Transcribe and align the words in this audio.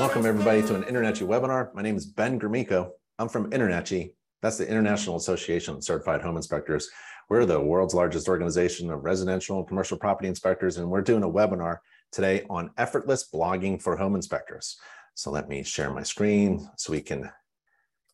Welcome 0.00 0.26
everybody 0.26 0.60
to 0.62 0.74
an 0.74 0.82
InterNACHI 0.82 1.24
webinar. 1.24 1.72
My 1.72 1.80
name 1.80 1.94
is 1.96 2.04
Ben 2.04 2.40
Gromicko. 2.40 2.90
I'm 3.20 3.28
from 3.28 3.48
InterNACHI. 3.52 4.12
That's 4.42 4.58
the 4.58 4.68
International 4.68 5.14
Association 5.14 5.76
of 5.76 5.84
Certified 5.84 6.20
Home 6.20 6.36
Inspectors. 6.36 6.90
We're 7.30 7.46
the 7.46 7.60
world's 7.60 7.94
largest 7.94 8.28
organization 8.28 8.90
of 8.90 9.04
residential 9.04 9.58
and 9.58 9.68
commercial 9.68 9.96
property 9.96 10.28
inspectors, 10.28 10.78
and 10.78 10.90
we're 10.90 11.00
doing 11.00 11.22
a 11.22 11.30
webinar 11.30 11.78
today 12.10 12.44
on 12.50 12.72
effortless 12.76 13.30
blogging 13.32 13.80
for 13.80 13.96
home 13.96 14.16
inspectors. 14.16 14.76
So 15.14 15.30
let 15.30 15.48
me 15.48 15.62
share 15.62 15.90
my 15.90 16.02
screen 16.02 16.68
so 16.76 16.92
we 16.92 17.00
can 17.00 17.30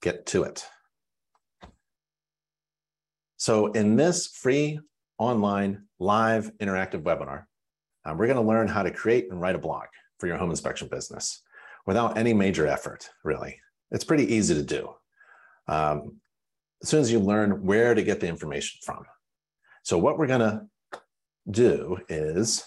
get 0.03 0.27
to 0.27 0.43
it. 0.43 0.67
So 3.39 3.69
in 3.69 3.97
this 3.97 4.27
free 4.27 4.81
online 5.17 5.85
live 5.99 6.53
interactive 6.59 7.05
webinar, 7.05 7.45
um, 8.05 8.19
we're 8.19 8.27
going 8.27 8.37
to 8.37 8.43
learn 8.43 8.69
how 8.69 8.83
to 8.83 8.91
create 8.91 9.31
and 9.31 9.41
write 9.41 9.55
a 9.55 9.59
blog 9.59 9.87
for 10.19 10.27
your 10.27 10.37
home 10.37 10.51
inspection 10.51 10.87
business 10.87 11.43
without 11.91 12.17
any 12.17 12.33
major 12.33 12.69
effort, 12.69 13.11
really. 13.25 13.59
It's 13.91 14.05
pretty 14.05 14.33
easy 14.33 14.55
to 14.55 14.63
do. 14.63 14.95
Um, 15.67 16.21
as 16.81 16.89
soon 16.89 17.01
as 17.01 17.11
you 17.11 17.19
learn 17.19 17.67
where 17.67 17.97
to 17.97 18.03
get 18.05 18.21
the 18.21 18.29
information 18.29 18.79
from. 18.85 19.03
So 19.83 19.99
what 19.99 20.17
we're 20.17 20.29
going 20.29 20.39
to 20.39 20.67
do 21.51 21.99
is 22.09 22.65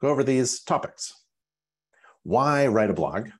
go 0.00 0.06
over 0.06 0.22
these 0.22 0.62
topics. 0.62 1.14
Why 2.22 2.68
write 2.68 2.90
a 2.90 2.94
blog? 2.94 3.30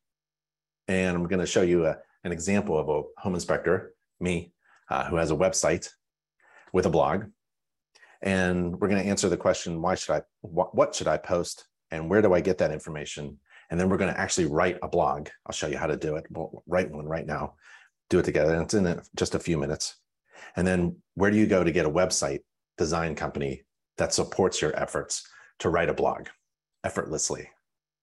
And 0.88 1.16
I'm 1.16 1.28
going 1.28 1.38
to 1.38 1.46
show 1.46 1.62
you 1.62 1.86
a, 1.86 1.98
an 2.24 2.32
example 2.32 2.76
of 2.76 2.88
a 2.88 3.02
home 3.20 3.34
inspector, 3.34 3.94
me, 4.18 4.52
uh, 4.90 5.04
who 5.04 5.14
has 5.14 5.30
a 5.30 5.36
website 5.36 5.88
with 6.72 6.86
a 6.86 6.90
blog. 6.90 7.26
And 8.20 8.80
we're 8.80 8.88
going 8.88 9.00
to 9.00 9.08
answer 9.08 9.28
the 9.28 9.36
question, 9.36 9.80
why 9.80 9.94
should 9.94 10.16
I, 10.16 10.22
what, 10.40 10.74
what 10.74 10.92
should 10.92 11.06
I 11.06 11.18
post 11.18 11.68
and 11.92 12.10
where 12.10 12.20
do 12.20 12.34
I 12.34 12.40
get 12.40 12.58
that 12.58 12.72
information? 12.72 13.38
And 13.70 13.78
then 13.78 13.88
we're 13.88 13.96
going 13.96 14.12
to 14.12 14.20
actually 14.20 14.46
write 14.46 14.78
a 14.82 14.88
blog. 14.88 15.28
I'll 15.46 15.52
show 15.52 15.68
you 15.68 15.78
how 15.78 15.86
to 15.86 15.96
do 15.96 16.16
it. 16.16 16.26
We'll 16.30 16.62
write 16.66 16.90
one 16.90 17.06
right 17.06 17.26
now, 17.26 17.54
do 18.08 18.18
it 18.18 18.24
together. 18.24 18.54
And 18.54 18.64
it's 18.64 18.74
in 18.74 19.00
just 19.16 19.34
a 19.34 19.38
few 19.38 19.56
minutes. 19.56 19.96
And 20.56 20.66
then 20.66 20.96
where 21.14 21.30
do 21.30 21.36
you 21.36 21.46
go 21.46 21.62
to 21.62 21.72
get 21.72 21.86
a 21.86 21.90
website 21.90 22.40
design 22.78 23.14
company 23.14 23.62
that 23.98 24.12
supports 24.12 24.60
your 24.60 24.76
efforts 24.76 25.26
to 25.60 25.68
write 25.68 25.88
a 25.88 25.94
blog 25.94 26.26
effortlessly? 26.82 27.48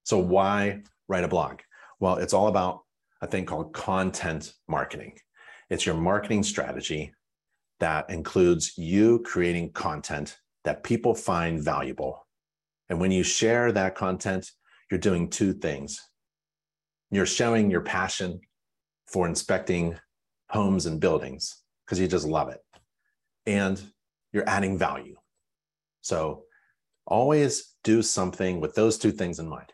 So 0.03 0.17
why 0.17 0.83
write 1.09 1.25
a 1.25 1.27
blog? 1.27 1.59
Well, 1.99 2.15
it's 2.15 2.33
all 2.33 2.47
about 2.47 2.81
a 3.21 3.27
thing 3.27 3.45
called 3.45 3.73
content 3.73 4.53
marketing. 4.67 5.17
It's 5.69 5.85
your 5.85 5.95
marketing 5.95 6.43
strategy 6.43 7.13
that 7.79 8.09
includes 8.09 8.77
you 8.77 9.19
creating 9.25 9.71
content 9.73 10.37
that 10.63 10.83
people 10.83 11.13
find 11.13 11.61
valuable. 11.61 12.25
And 12.89 13.01
when 13.01 13.11
you 13.11 13.23
share 13.23 13.71
that 13.71 13.95
content, 13.95 14.51
you're 14.89 14.99
doing 14.99 15.29
two 15.29 15.53
things. 15.53 16.01
You're 17.11 17.25
showing 17.25 17.71
your 17.71 17.81
passion 17.81 18.41
for 19.05 19.27
inspecting 19.27 19.97
homes 20.49 20.85
and 20.85 20.99
buildings 20.99 21.63
because 21.85 21.99
you 21.99 22.07
just 22.07 22.27
love 22.27 22.49
it. 22.49 22.59
And 23.45 23.81
you're 24.33 24.47
adding 24.47 24.77
value. 24.77 25.15
So 26.01 26.43
always 27.05 27.75
do 27.83 28.01
something 28.01 28.59
with 28.59 28.75
those 28.75 28.97
two 28.97 29.11
things 29.11 29.39
in 29.39 29.47
mind. 29.47 29.71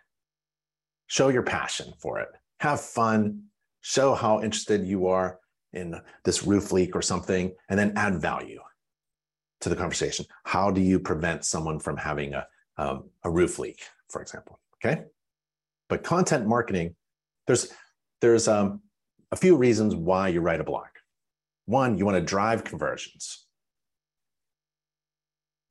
Show 1.08 1.30
your 1.30 1.44
passion 1.44 1.94
for 2.00 2.20
it. 2.20 2.30
Have 2.60 2.82
fun. 2.82 3.44
Show 3.82 4.14
how 4.14 4.42
interested 4.42 4.86
you 4.86 5.08
are 5.08 5.40
in 5.74 6.00
this 6.24 6.44
roof 6.44 6.72
leak 6.72 6.96
or 6.96 7.02
something, 7.02 7.52
and 7.68 7.80
then 7.80 7.94
add 7.96 8.22
value 8.22 8.62
to 9.62 9.70
the 9.70 9.76
conversation. 9.76 10.26
How 10.44 10.70
do 10.72 10.82
you 10.82 11.00
prevent 11.00 11.46
someone 11.46 11.80
from 11.80 11.98
having 11.98 12.34
a, 12.34 12.48
um, 12.78 13.10
a 13.24 13.30
roof 13.30 13.60
leak, 13.60 13.82
for 14.10 14.22
example? 14.22 14.60
Okay. 14.84 15.04
But 15.90 16.04
content 16.04 16.48
marketing, 16.48 16.96
there's 17.48 17.72
there's 18.22 18.48
um, 18.48 18.82
a 19.32 19.36
few 19.36 19.56
reasons 19.56 19.96
why 19.96 20.30
you 20.30 20.42
write 20.42 20.62
a 20.62 20.64
blog. 20.64 20.88
One, 21.66 21.98
you 21.98 22.06
want 22.06 22.18
to 22.18 22.22
drive 22.22 22.64
conversions. 22.64 23.46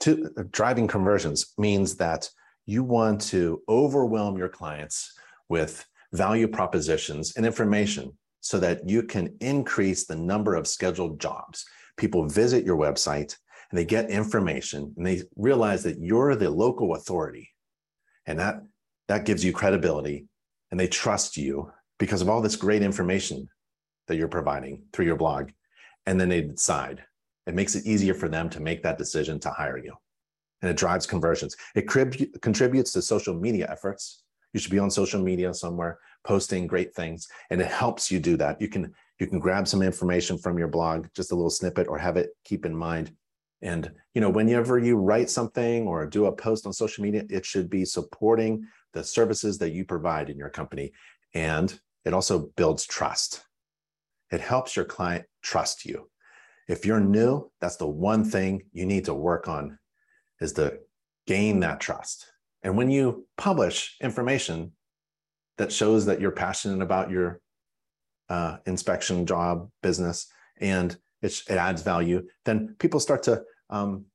Two, 0.01 0.31
driving 0.51 0.89
conversions 0.89 1.53
means 1.59 1.97
that 1.97 2.29
you 2.67 2.83
want 2.83 3.21
to 3.21 3.63
overwhelm 3.69 4.37
your 4.37 4.49
clients 4.49 5.13
with 5.49 5.85
value 6.13 6.49
propositions 6.49 7.35
and 7.37 7.47
information 7.47 8.13
so 8.41 8.59
that 8.59 8.89
you 8.89 9.03
can 9.03 9.35
increase 9.41 10.07
the 10.07 10.17
number 10.17 10.55
of 10.55 10.67
scheduled 10.67 11.21
jobs. 11.21 11.65
People 11.97 12.29
visit 12.29 12.65
your 12.65 12.77
website 12.77 13.37
and 13.71 13.79
they 13.79 13.85
get 13.85 14.11
information 14.11 14.93
and 14.97 15.07
they 15.07 15.23
realize 15.37 15.83
that 15.85 16.01
you're 16.01 16.35
the 16.35 16.51
local 16.51 16.95
authority. 16.95 17.49
And 18.27 18.39
that 18.39 18.63
that 19.09 19.25
gives 19.25 19.45
you 19.45 19.53
credibility 19.53 20.27
and 20.71 20.79
they 20.79 20.89
trust 20.89 21.37
you 21.37 21.71
because 21.99 22.23
of 22.23 22.29
all 22.29 22.41
this 22.41 22.57
great 22.57 22.83
information 22.83 23.49
that 24.09 24.17
you're 24.17 24.29
providing 24.29 24.83
through 24.93 25.07
your 25.07 25.17
blog. 25.17 25.51
And 26.07 26.21
then 26.21 26.29
they 26.29 26.43
decide. 26.43 27.05
It 27.47 27.55
makes 27.55 27.75
it 27.75 27.87
easier 27.87 28.15
for 28.15 28.29
them 28.29 28.49
to 28.51 28.61
make 28.61 28.83
that 28.83 28.99
decision 28.99 29.39
to 29.41 29.51
hire 29.51 29.79
you. 29.79 29.95
And 30.61 30.71
it 30.71 30.77
drives 30.77 31.07
conversions. 31.07 31.57
It 31.75 31.89
contributes 31.89 32.93
to 32.93 33.03
social 33.03 33.35
media 33.35 33.69
efforts. 33.71 34.23
You 34.53 34.61
should 34.61 34.71
be 34.71 34.79
on 34.79 34.91
social 34.91 35.21
media 35.21 35.53
somewhere 35.55 35.99
posting 36.25 36.67
great 36.67 36.95
things 36.95 37.27
and 37.51 37.61
it 37.61 37.67
helps 37.67 38.11
you 38.11 38.21
do 38.21 38.37
that. 38.37 38.61
You 38.61 38.69
can 38.69 38.93
you 39.19 39.27
can 39.27 39.39
grab 39.39 39.69
some 39.69 39.83
information 39.83 40.39
from 40.39 40.59
your 40.59 40.69
blog, 40.69 41.07
just 41.15 41.33
a 41.33 41.35
little 41.35 41.51
snippet 41.51 41.87
or 41.89 41.99
have 41.99 42.17
it 42.17 42.31
keep 42.45 42.65
in 42.65 42.75
mind 42.75 43.13
and 43.63 43.93
you 44.15 44.21
know, 44.21 44.29
whenever 44.29 44.79
you 44.79 44.97
write 44.97 45.31
something 45.31 45.87
or 45.87 46.05
do 46.05 46.27
a 46.27 46.33
post 46.33 46.67
on 46.67 46.73
social 46.73 47.03
media, 47.03 47.25
it 47.31 47.47
should 47.47 47.71
be 47.71 47.85
supporting 47.85 48.67
the 48.93 49.05
services 49.05 49.59
that 49.59 49.73
you 49.73 49.85
provide 49.85 50.31
in 50.31 50.37
your 50.37 50.51
company. 50.51 50.93
And 51.35 51.79
it 52.05 52.13
also 52.13 52.51
builds 52.57 52.85
trust. 52.85 53.45
It 54.31 54.41
helps 54.41 54.77
your 54.77 54.85
client 54.85 55.25
trust 55.43 55.85
you. 55.85 56.09
If 56.69 56.87
you're 56.87 57.01
new, 57.01 57.51
that's 57.61 57.77
the 57.77 57.87
one 57.87 58.25
thing 58.25 58.63
you 58.73 58.87
need 58.87 59.05
to 59.07 59.15
work 59.15 59.49
on 59.49 59.79
is 60.41 60.53
to 60.55 60.79
gain 61.27 61.61
that 61.61 61.81
trust. 61.81 62.27
And 62.63 62.77
when 62.77 62.91
you 62.91 63.27
publish 63.37 63.97
information 64.01 64.73
that 65.59 65.73
shows 65.73 66.07
that 66.07 66.21
you're 66.21 66.31
passionate 66.31 66.83
about 66.83 67.11
your 67.11 67.41
uh, 68.29 68.59
inspection 68.67 69.27
job 69.27 69.69
business 69.83 70.27
and 70.61 70.97
it, 71.21 71.43
it 71.49 71.57
adds 71.57 71.83
value, 71.83 72.27
then 72.45 72.75
people 72.79 73.01
start 73.01 73.23
to 73.25 73.43
um, 73.71 74.07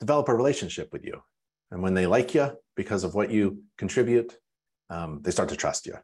develop 0.00 0.28
a 0.28 0.34
relationship 0.34 0.92
with 0.92 1.04
you. 1.04 1.22
And 1.70 1.82
when 1.82 1.94
they 1.94 2.06
like 2.06 2.34
you 2.34 2.50
because 2.76 3.04
of 3.04 3.14
what 3.14 3.30
you 3.30 3.62
contribute, 3.78 4.36
um, 4.90 5.20
they 5.22 5.30
start 5.30 5.48
to 5.48 5.56
trust 5.56 5.86
you. 5.86 5.94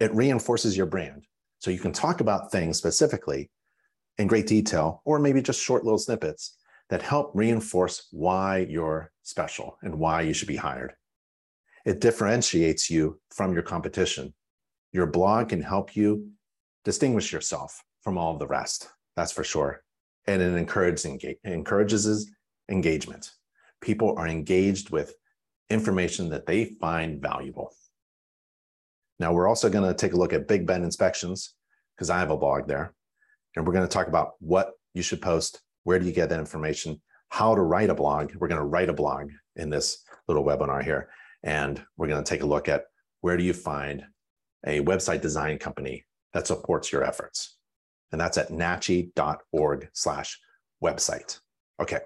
It 0.00 0.14
reinforces 0.14 0.76
your 0.76 0.86
brand. 0.86 1.26
So 1.58 1.70
you 1.70 1.78
can 1.78 1.92
talk 1.92 2.20
about 2.20 2.52
things 2.52 2.78
specifically 2.78 3.50
in 4.18 4.26
great 4.26 4.46
detail, 4.46 5.02
or 5.04 5.18
maybe 5.18 5.42
just 5.42 5.62
short 5.62 5.84
little 5.84 5.98
snippets 5.98 6.56
that 6.90 7.02
help 7.02 7.32
reinforce 7.34 8.08
why 8.12 8.66
you're 8.68 9.10
special 9.22 9.78
and 9.82 9.98
why 9.98 10.22
you 10.22 10.32
should 10.32 10.48
be 10.48 10.56
hired. 10.56 10.94
It 11.84 12.00
differentiates 12.00 12.90
you 12.90 13.20
from 13.30 13.52
your 13.52 13.62
competition. 13.62 14.34
Your 14.92 15.06
blog 15.06 15.50
can 15.50 15.62
help 15.62 15.96
you 15.96 16.30
distinguish 16.84 17.32
yourself 17.32 17.82
from 18.02 18.16
all 18.18 18.38
the 18.38 18.46
rest. 18.46 18.88
That's 19.16 19.32
for 19.32 19.44
sure. 19.44 19.82
And 20.26 20.42
it 20.42 20.54
encourages, 20.54 21.04
encourages 21.44 22.30
engagement. 22.68 23.32
People 23.80 24.14
are 24.16 24.26
engaged 24.26 24.90
with 24.90 25.14
information 25.70 26.28
that 26.30 26.46
they 26.46 26.64
find 26.80 27.20
valuable. 27.20 27.72
Now, 29.18 29.32
we're 29.32 29.48
also 29.48 29.70
going 29.70 29.88
to 29.88 29.94
take 29.94 30.12
a 30.12 30.16
look 30.16 30.32
at 30.32 30.48
Big 30.48 30.66
Ben 30.66 30.84
inspections 30.84 31.54
because 31.96 32.10
I 32.10 32.18
have 32.18 32.30
a 32.30 32.36
blog 32.36 32.68
there. 32.68 32.94
And 33.54 33.66
we're 33.66 33.72
going 33.72 33.86
to 33.86 33.92
talk 33.92 34.08
about 34.08 34.32
what 34.40 34.72
you 34.94 35.02
should 35.02 35.22
post, 35.22 35.60
where 35.84 35.98
do 35.98 36.06
you 36.06 36.12
get 36.12 36.28
that 36.28 36.38
information, 36.38 37.00
how 37.30 37.54
to 37.54 37.62
write 37.62 37.90
a 37.90 37.94
blog. 37.94 38.34
We're 38.36 38.48
going 38.48 38.60
to 38.60 38.66
write 38.66 38.90
a 38.90 38.94
blog 38.94 39.30
in 39.56 39.70
this 39.70 40.04
little 40.28 40.44
webinar 40.44 40.84
here. 40.84 41.08
And 41.42 41.82
we're 41.96 42.08
going 42.08 42.22
to 42.22 42.28
take 42.28 42.42
a 42.42 42.46
look 42.46 42.68
at 42.68 42.84
where 43.22 43.36
do 43.36 43.44
you 43.44 43.54
find 43.54 44.04
a 44.66 44.80
website 44.80 45.22
design 45.22 45.58
company 45.58 46.04
that 46.32 46.46
supports 46.46 46.92
your 46.92 47.02
efforts. 47.02 47.56
And 48.12 48.20
that's 48.20 48.36
at 48.36 48.50
nachi.org 48.50 49.88
slash 49.94 50.38
website. 50.82 51.40
Okay, 51.80 52.00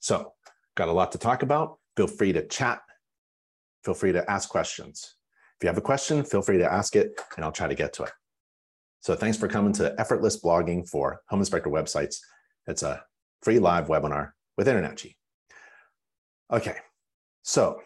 so, 0.00 0.32
got 0.76 0.88
a 0.88 0.92
lot 0.92 1.12
to 1.12 1.18
talk 1.18 1.42
about. 1.42 1.78
Feel 1.98 2.06
free 2.06 2.32
to 2.32 2.46
chat. 2.46 2.80
Feel 3.82 3.94
free 3.94 4.12
to 4.12 4.30
ask 4.30 4.48
questions. 4.48 5.16
If 5.56 5.64
you 5.64 5.68
have 5.68 5.78
a 5.78 5.80
question, 5.80 6.22
feel 6.22 6.42
free 6.42 6.58
to 6.58 6.72
ask 6.72 6.94
it 6.94 7.20
and 7.34 7.44
I'll 7.44 7.50
try 7.50 7.66
to 7.66 7.74
get 7.74 7.92
to 7.94 8.04
it. 8.04 8.12
So, 9.00 9.16
thanks 9.16 9.36
for 9.36 9.48
coming 9.48 9.72
to 9.72 9.98
Effortless 9.98 10.40
Blogging 10.40 10.88
for 10.88 11.22
Home 11.28 11.40
Inspector 11.40 11.68
Websites. 11.68 12.18
It's 12.68 12.84
a 12.84 13.02
free 13.42 13.58
live 13.58 13.88
webinar 13.88 14.30
with 14.56 14.68
InterNACHI. 14.68 15.16
Okay, 16.52 16.76
so 17.42 17.80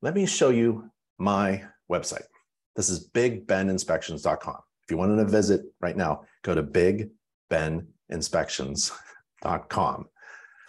let 0.00 0.14
me 0.14 0.26
show 0.26 0.50
you 0.50 0.88
my 1.18 1.64
website. 1.90 2.26
This 2.76 2.88
is 2.88 3.10
bigbeninspections.com. 3.10 4.58
If 4.84 4.92
you 4.92 4.96
wanted 4.96 5.16
to 5.16 5.24
visit 5.24 5.62
right 5.80 5.96
now, 5.96 6.22
go 6.42 6.54
to 6.54 6.62
bigbeninspections.com. 7.50 10.08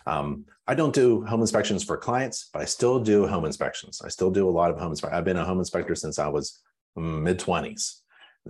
Um, 0.06 0.46
I 0.68 0.76
don't 0.76 0.94
do 0.94 1.24
home 1.26 1.42
inspections 1.42 1.84
for 1.84 1.98
clients, 1.98 2.50
but 2.54 2.62
I 2.62 2.66
still 2.66 3.00
do 3.00 3.28
home 3.28 3.46
inspections. 3.46 4.02
I 4.04 4.10
still 4.10 4.32
do 4.32 4.48
a 4.48 4.52
lot 4.52 4.72
of 4.72 4.80
home 4.80 4.92
inspections. 4.92 5.18
I've 5.18 5.26
been 5.26 5.38
a 5.38 5.46
home 5.46 5.60
inspector 5.60 5.96
since 5.96 6.20
I 6.20 6.28
was 6.28 6.62
mid 6.96 7.40
20s. 7.40 8.02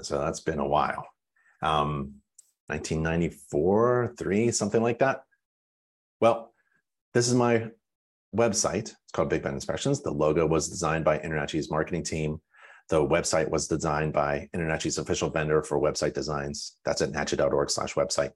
So 0.02 0.19
that's 0.19 0.42
been 0.42 0.60
a 0.60 0.68
while. 0.68 1.07
Um, 1.62 2.16
1994, 2.68 4.16
three, 4.18 4.52
something 4.52 4.81
like 4.81 5.00
that. 5.00 5.24
Well, 6.19 6.54
this 7.13 7.28
is 7.28 7.36
my 7.36 7.69
website. 8.36 8.90
It's 8.90 9.12
called 9.13 9.30
Big 9.30 9.44
Ben 9.44 9.54
Inspections. 9.54 10.02
The 10.02 10.12
logo 10.12 10.46
was 10.46 10.69
designed 10.69 11.06
by 11.06 11.19
InterNACHI's 11.19 11.72
marketing 11.72 12.04
team. 12.04 12.42
The 12.90 13.06
website 13.06 13.50
was 13.50 13.68
designed 13.68 14.13
by 14.13 14.50
InterNACHI's 14.54 14.98
official 14.98 15.30
vendor 15.30 15.63
for 15.63 15.80
website 15.80 16.13
designs. 16.13 16.78
That's 16.86 17.02
at 17.02 17.12
nachi.org 17.12 17.69
slash 17.69 17.94
website. 17.96 18.31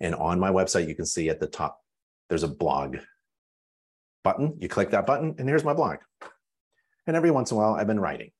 And 0.00 0.14
on 0.14 0.40
my 0.40 0.50
website, 0.50 0.88
you 0.88 0.94
can 0.94 1.06
see 1.06 1.28
at 1.28 1.40
the 1.40 1.46
top, 1.46 1.78
there's 2.28 2.42
a 2.42 2.48
blog 2.48 2.98
button. 4.24 4.56
You 4.58 4.68
click 4.68 4.90
that 4.90 5.06
button, 5.06 5.34
and 5.38 5.48
here's 5.48 5.64
my 5.64 5.74
blog. 5.74 5.98
And 7.06 7.16
every 7.16 7.30
once 7.30 7.50
in 7.50 7.56
a 7.56 7.60
while, 7.60 7.74
I've 7.74 7.86
been 7.86 8.00
writing. 8.00 8.30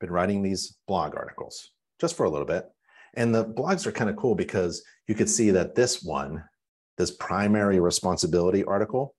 Been 0.00 0.10
writing 0.10 0.42
these 0.42 0.76
blog 0.86 1.14
articles 1.14 1.70
just 2.00 2.16
for 2.16 2.24
a 2.24 2.30
little 2.30 2.46
bit. 2.46 2.66
And 3.14 3.34
the 3.34 3.44
blogs 3.44 3.86
are 3.86 3.92
kind 3.92 4.10
of 4.10 4.16
cool 4.16 4.34
because 4.34 4.82
you 5.06 5.14
could 5.14 5.28
see 5.28 5.50
that 5.50 5.74
this 5.74 6.02
one, 6.02 6.42
this 6.98 7.10
primary 7.10 7.80
responsibility 7.80 8.64
article, 8.64 9.14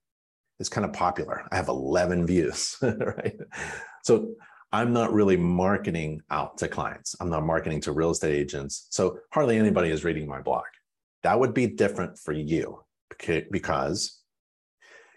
is 0.59 0.69
kind 0.69 0.85
of 0.85 0.93
popular. 0.93 1.47
I 1.51 1.55
have 1.55 1.67
11 1.67 2.27
views, 2.27 2.77
right? 2.81 3.37
So 4.03 4.35
I'm 4.71 4.93
not 4.93 5.13
really 5.13 5.37
marketing 5.37 6.21
out 6.29 6.57
to 6.59 6.67
clients. 6.67 7.15
I'm 7.19 7.29
not 7.29 7.45
marketing 7.45 7.81
to 7.81 7.91
real 7.91 8.11
estate 8.11 8.35
agents. 8.35 8.87
So 8.89 9.19
hardly 9.31 9.57
anybody 9.57 9.89
is 9.89 10.03
reading 10.03 10.27
my 10.27 10.41
blog. 10.41 10.65
That 11.23 11.39
would 11.39 11.53
be 11.53 11.67
different 11.67 12.19
for 12.19 12.33
you 12.33 12.83
because 13.51 14.21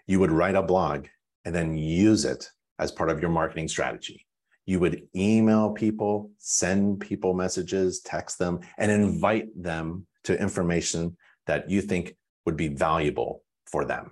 you 0.05 0.19
would 0.19 0.31
write 0.31 0.55
a 0.55 0.63
blog 0.63 1.07
and 1.43 1.53
then 1.53 1.77
use 1.77 2.23
it 2.25 2.49
as 2.79 2.91
part 2.91 3.09
of 3.09 3.19
your 3.19 3.29
marketing 3.29 3.67
strategy. 3.67 4.25
You 4.65 4.79
would 4.79 5.07
email 5.15 5.71
people, 5.71 6.31
send 6.37 6.99
people 6.99 7.33
messages, 7.33 8.01
text 8.01 8.39
them, 8.39 8.59
and 8.77 8.91
invite 8.91 9.47
them 9.55 10.07
to 10.25 10.39
information 10.39 11.17
that 11.45 11.69
you 11.69 11.81
think 11.81 12.15
would 12.45 12.57
be 12.57 12.67
valuable 12.67 13.43
for 13.65 13.85
them. 13.85 14.11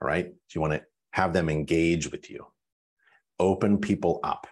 All 0.00 0.08
right. 0.08 0.32
You 0.54 0.60
want 0.60 0.74
to 0.74 0.82
have 1.12 1.32
them 1.32 1.48
engage 1.48 2.10
with 2.10 2.30
you, 2.30 2.46
open 3.38 3.78
people 3.78 4.20
up 4.22 4.46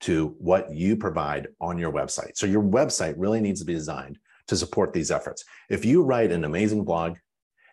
to 0.00 0.34
what 0.38 0.72
you 0.74 0.96
provide 0.96 1.48
on 1.60 1.78
your 1.78 1.92
website. 1.92 2.36
So, 2.36 2.46
your 2.46 2.62
website 2.62 3.14
really 3.16 3.40
needs 3.40 3.60
to 3.60 3.66
be 3.66 3.74
designed 3.74 4.18
to 4.48 4.56
support 4.56 4.92
these 4.92 5.10
efforts. 5.10 5.44
If 5.70 5.84
you 5.84 6.02
write 6.02 6.32
an 6.32 6.44
amazing 6.44 6.84
blog 6.84 7.16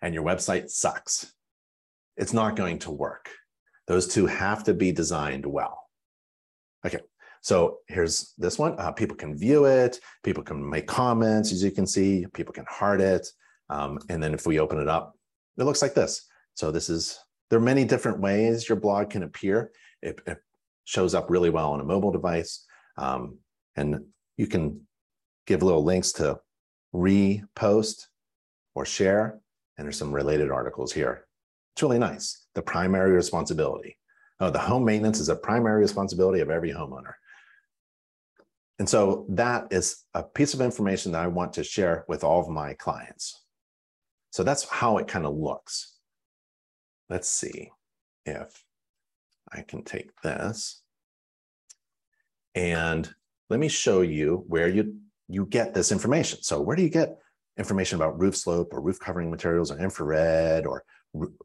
and 0.01 0.13
your 0.13 0.23
website 0.23 0.69
sucks, 0.69 1.33
it's 2.17 2.33
not 2.33 2.55
going 2.55 2.79
to 2.79 2.91
work. 2.91 3.29
Those 3.87 4.07
two 4.07 4.25
have 4.25 4.63
to 4.65 4.73
be 4.73 4.91
designed 4.91 5.45
well. 5.45 5.79
Okay, 6.85 6.99
so 7.41 7.77
here's 7.87 8.33
this 8.37 8.57
one. 8.57 8.79
Uh, 8.79 8.91
people 8.91 9.17
can 9.17 9.37
view 9.37 9.65
it, 9.65 9.99
people 10.23 10.43
can 10.43 10.67
make 10.67 10.87
comments, 10.87 11.51
as 11.51 11.63
you 11.63 11.71
can 11.71 11.85
see, 11.85 12.25
people 12.33 12.53
can 12.53 12.65
heart 12.69 13.01
it. 13.01 13.27
Um, 13.69 13.99
and 14.09 14.21
then 14.21 14.33
if 14.33 14.45
we 14.45 14.59
open 14.59 14.79
it 14.79 14.87
up, 14.87 15.15
it 15.57 15.63
looks 15.63 15.81
like 15.81 15.93
this. 15.93 16.27
So 16.55 16.71
this 16.71 16.89
is, 16.89 17.19
there 17.49 17.59
are 17.59 17.61
many 17.61 17.85
different 17.85 18.19
ways 18.19 18.67
your 18.67 18.79
blog 18.79 19.09
can 19.09 19.23
appear. 19.23 19.71
It, 20.01 20.19
it 20.25 20.37
shows 20.85 21.13
up 21.13 21.29
really 21.29 21.49
well 21.49 21.71
on 21.71 21.81
a 21.81 21.85
mobile 21.85 22.11
device. 22.11 22.65
Um, 22.97 23.37
and 23.75 24.05
you 24.37 24.47
can 24.47 24.81
give 25.47 25.63
little 25.63 25.83
links 25.83 26.11
to 26.13 26.39
repost 26.93 28.07
or 28.75 28.85
share. 28.85 29.39
And 29.77 29.85
there's 29.85 29.97
some 29.97 30.13
related 30.13 30.51
articles 30.51 30.91
here. 30.91 31.25
It's 31.73 31.83
really 31.83 31.99
nice. 31.99 32.45
The 32.55 32.61
primary 32.61 33.11
responsibility. 33.11 33.97
Oh, 34.39 34.49
the 34.49 34.59
home 34.59 34.85
maintenance 34.85 35.19
is 35.19 35.29
a 35.29 35.35
primary 35.35 35.81
responsibility 35.81 36.41
of 36.41 36.49
every 36.49 36.71
homeowner. 36.71 37.13
And 38.79 38.89
so 38.89 39.27
that 39.29 39.67
is 39.69 40.03
a 40.15 40.23
piece 40.23 40.55
of 40.55 40.61
information 40.61 41.11
that 41.11 41.23
I 41.23 41.27
want 41.27 41.53
to 41.53 41.63
share 41.63 42.03
with 42.07 42.23
all 42.23 42.41
of 42.41 42.49
my 42.49 42.73
clients. 42.73 43.45
So 44.31 44.43
that's 44.43 44.67
how 44.67 44.97
it 44.97 45.07
kind 45.07 45.25
of 45.25 45.35
looks. 45.35 45.97
Let's 47.07 47.29
see 47.29 47.69
if 48.25 48.63
I 49.51 49.61
can 49.61 49.83
take 49.83 50.09
this. 50.21 50.81
And 52.55 53.13
let 53.49 53.59
me 53.59 53.67
show 53.67 54.01
you 54.01 54.45
where 54.47 54.67
you, 54.67 54.95
you 55.31 55.45
get 55.45 55.73
this 55.73 55.91
information. 55.91 56.41
So 56.43 56.61
where 56.61 56.75
do 56.75 56.83
you 56.83 56.89
get 56.89 57.17
information 57.57 57.95
about 57.95 58.19
roof 58.19 58.35
slope 58.35 58.73
or 58.73 58.81
roof 58.81 58.99
covering 58.99 59.29
materials 59.29 59.71
or 59.71 59.79
infrared 59.79 60.65
or 60.65 60.83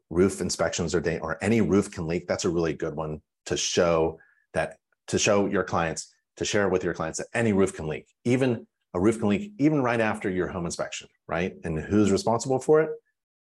roof 0.09 0.41
inspections 0.41 0.95
or, 0.95 1.01
or 1.21 1.37
any 1.43 1.61
roof 1.61 1.91
can 1.91 2.07
leak, 2.07 2.27
that's 2.27 2.45
a 2.45 2.49
really 2.49 2.73
good 2.73 2.95
one 2.95 3.21
to 3.45 3.57
show 3.57 4.19
that 4.53 4.77
to 5.07 5.19
show 5.19 5.45
your 5.45 5.63
clients 5.63 6.13
to 6.37 6.45
share 6.45 6.69
with 6.69 6.83
your 6.83 6.93
clients 6.93 7.17
that 7.17 7.27
any 7.33 7.51
roof 7.51 7.75
can 7.75 7.87
leak, 7.87 8.07
even 8.23 8.67
a 8.93 8.99
roof 8.99 9.19
can 9.19 9.29
leak 9.29 9.51
even 9.57 9.81
right 9.81 9.99
after 9.99 10.29
your 10.29 10.47
home 10.47 10.65
inspection, 10.65 11.07
right? 11.27 11.55
And 11.63 11.79
who's 11.79 12.11
responsible 12.11 12.59
for 12.59 12.81
it? 12.81 12.91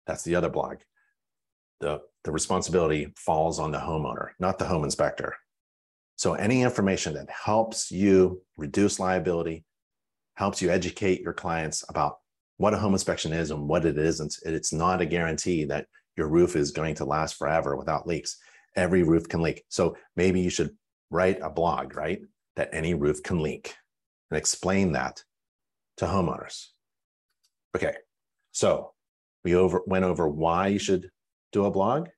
That's 0.07 0.25
the 0.25 0.35
other 0.35 0.49
blog. 0.49 0.79
The, 1.81 2.01
the 2.25 2.33
responsibility 2.33 3.13
falls 3.17 3.59
on 3.59 3.71
the 3.71 3.79
homeowner, 3.79 4.31
not 4.39 4.59
the 4.59 4.65
home 4.65 4.85
inspector. 4.85 5.37
So 6.17 6.33
any 6.33 6.63
information 6.63 7.15
that 7.15 7.29
helps 7.29 7.91
you 7.91 8.43
reduce 8.57 8.99
liability, 8.99 9.65
helps 10.37 10.63
you 10.63 10.71
educate 10.71 11.21
your 11.21 11.33
clients 11.33 11.85
about 11.89 12.17
what 12.59 12.75
a 12.75 12.79
home 12.79 12.93
inspection 12.93 13.33
is 13.33 13.51
and 13.51 13.69
what 13.69 13.85
it 13.85 13.99
isn't. 13.99 14.37
It's 14.45 14.73
not 14.73 15.01
a 15.01 15.07
guarantee 15.07 15.65
that 15.65 15.87
your 16.17 16.29
roof 16.29 16.57
is 16.57 16.71
going 16.71 16.95
to 16.97 17.05
last 17.05 17.37
forever 17.37 17.77
without 17.77 18.07
leaks. 18.07 18.39
Every 18.77 19.03
roof 19.03 19.29
can 19.29 19.43
leak. 19.43 19.65
So 19.69 19.97
maybe 20.17 20.41
you 20.41 20.51
should 20.51 20.71
write 21.11 21.39
a 21.43 21.51
blog, 21.51 21.97
right? 21.97 22.21
That 22.57 22.71
any 22.73 22.95
roof 22.95 23.23
can 23.23 23.43
leak 23.43 23.75
and 24.31 24.39
explain 24.39 24.93
that 24.93 25.23
to 25.99 26.07
homeowners. 26.07 26.67
Okay, 27.75 27.95
so 28.53 28.93
we 29.45 29.55
over, 29.55 29.83
went 29.87 30.05
over 30.05 30.29
why 30.29 30.69
you 30.69 30.79
should 30.79 31.11
do 31.53 31.65
a 31.67 31.71
blog. 31.71 32.09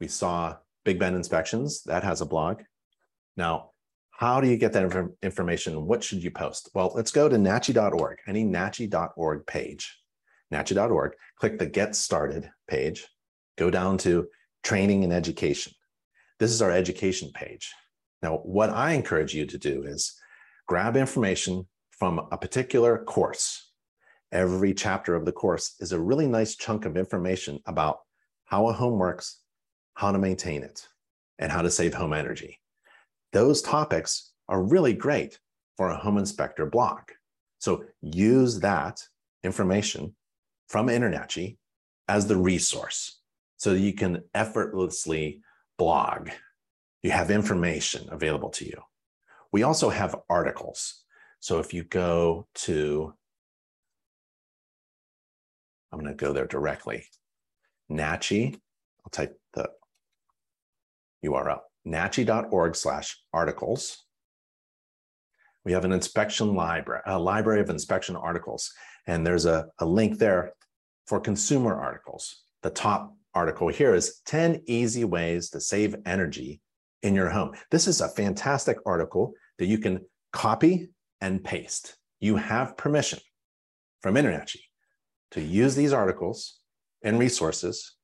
We 0.00 0.08
saw 0.08 0.56
Big 0.84 0.98
Ben 0.98 1.14
Inspections, 1.14 1.82
that 1.84 2.04
has 2.04 2.20
a 2.20 2.26
blog. 2.26 2.62
Now, 3.36 3.70
how 4.16 4.40
do 4.40 4.48
you 4.48 4.56
get 4.56 4.72
that 4.72 4.82
inf 4.82 5.10
information? 5.22 5.84
What 5.84 6.02
should 6.02 6.24
you 6.24 6.30
post? 6.30 6.70
Well, 6.72 6.90
let's 6.94 7.10
go 7.10 7.28
to 7.28 7.36
nachi.org, 7.36 8.18
any 8.26 8.44
nachi.org 8.44 9.46
page, 9.46 9.94
nachi.org, 10.52 11.12
click 11.38 11.58
the 11.58 11.66
Get 11.66 11.94
Started 11.94 12.50
page, 12.66 13.06
go 13.58 13.70
down 13.70 13.98
to 13.98 14.28
training 14.62 15.04
and 15.04 15.12
education. 15.12 15.74
This 16.38 16.50
is 16.50 16.62
our 16.62 16.70
education 16.70 17.30
page. 17.34 17.74
Now, 18.22 18.38
what 18.38 18.70
I 18.70 18.92
encourage 18.92 19.34
you 19.34 19.44
to 19.44 19.58
do 19.58 19.82
is 19.82 20.14
grab 20.66 20.96
information 20.96 21.66
from 21.90 22.26
a 22.32 22.38
particular 22.38 23.04
course. 23.04 23.70
Every 24.32 24.72
chapter 24.72 25.14
of 25.14 25.26
the 25.26 25.32
course 25.32 25.76
is 25.78 25.92
a 25.92 26.00
really 26.00 26.26
nice 26.26 26.56
chunk 26.56 26.86
of 26.86 26.96
information 26.96 27.60
about 27.66 27.98
how 28.46 28.68
a 28.68 28.72
home 28.72 28.98
works, 28.98 29.42
how 29.92 30.10
to 30.10 30.18
maintain 30.18 30.62
it, 30.62 30.88
and 31.38 31.52
how 31.52 31.60
to 31.60 31.70
save 31.70 31.92
home 31.92 32.14
energy. 32.14 32.60
Those 33.32 33.62
topics 33.62 34.32
are 34.48 34.62
really 34.62 34.94
great 34.94 35.38
for 35.76 35.88
a 35.88 35.96
home 35.96 36.18
inspector 36.18 36.66
blog. 36.66 37.00
So 37.58 37.84
use 38.00 38.60
that 38.60 39.00
information 39.42 40.14
from 40.68 40.88
InterNACHI 40.88 41.56
as 42.08 42.26
the 42.26 42.36
resource 42.36 43.20
so 43.56 43.72
you 43.72 43.92
can 43.92 44.22
effortlessly 44.34 45.40
blog. 45.78 46.30
You 47.02 47.10
have 47.10 47.30
information 47.30 48.08
available 48.10 48.50
to 48.50 48.64
you. 48.64 48.80
We 49.52 49.62
also 49.62 49.88
have 49.90 50.16
articles. 50.28 51.04
So 51.40 51.58
if 51.58 51.72
you 51.72 51.84
go 51.84 52.46
to, 52.54 53.14
I'm 55.92 56.00
going 56.00 56.10
to 56.10 56.24
go 56.24 56.32
there 56.32 56.46
directly, 56.46 57.06
NACHI, 57.90 58.54
I'll 58.54 59.10
type 59.10 59.38
the 59.54 59.70
URL, 61.24 61.60
nachi.org 61.86 62.74
slash 62.74 63.16
articles. 63.32 64.04
We 65.64 65.72
have 65.72 65.84
an 65.84 65.92
inspection 65.92 66.54
library, 66.54 67.02
a 67.06 67.18
library 67.18 67.60
of 67.60 67.70
inspection 67.70 68.16
articles, 68.16 68.72
and 69.06 69.26
there's 69.26 69.46
a, 69.46 69.66
a 69.78 69.86
link 69.86 70.18
there 70.18 70.52
for 71.06 71.20
consumer 71.20 71.74
articles. 71.74 72.42
The 72.62 72.70
top 72.70 73.14
article 73.34 73.68
here 73.68 73.94
is 73.94 74.20
10 74.26 74.62
easy 74.66 75.04
ways 75.04 75.50
to 75.50 75.60
save 75.60 75.96
energy 76.06 76.60
in 77.02 77.14
your 77.14 77.28
home. 77.28 77.52
This 77.70 77.86
is 77.86 78.00
a 78.00 78.08
fantastic 78.08 78.78
article 78.86 79.32
that 79.58 79.66
you 79.66 79.78
can 79.78 80.00
copy 80.32 80.88
and 81.20 81.42
paste. 81.42 81.96
You 82.20 82.36
have 82.36 82.76
permission 82.76 83.20
from 84.00 84.14
InterNACHI 84.14 84.60
to 85.32 85.40
use 85.40 85.74
these 85.74 85.92
articles 85.92 86.60
and 87.02 87.18
resources 87.18 87.94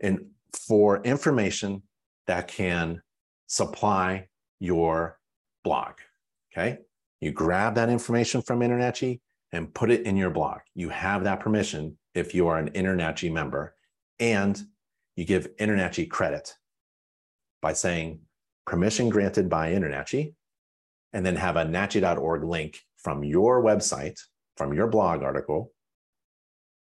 in, 0.00 0.30
for 0.52 1.02
information 1.02 1.82
that 2.26 2.48
can 2.48 3.02
supply 3.50 4.28
your 4.60 5.18
blog. 5.64 5.94
Okay. 6.52 6.78
You 7.20 7.32
grab 7.32 7.74
that 7.74 7.90
information 7.90 8.42
from 8.42 8.60
InterNACHI 8.60 9.20
and 9.52 9.74
put 9.74 9.90
it 9.90 10.06
in 10.06 10.16
your 10.16 10.30
blog. 10.30 10.60
You 10.74 10.88
have 10.90 11.24
that 11.24 11.40
permission 11.40 11.98
if 12.14 12.32
you 12.32 12.46
are 12.46 12.58
an 12.58 12.70
InterNACHI 12.70 13.32
member 13.32 13.74
and 14.20 14.58
you 15.16 15.24
give 15.24 15.54
InterNACHI 15.56 16.08
credit 16.08 16.54
by 17.60 17.72
saying 17.72 18.20
permission 18.66 19.08
granted 19.08 19.50
by 19.50 19.72
InterNACHI 19.72 20.32
and 21.12 21.26
then 21.26 21.34
have 21.34 21.56
a 21.56 21.64
nachi.org 21.64 22.44
link 22.44 22.78
from 22.98 23.24
your 23.24 23.62
website, 23.64 24.20
from 24.56 24.72
your 24.72 24.86
blog 24.86 25.24
article 25.24 25.72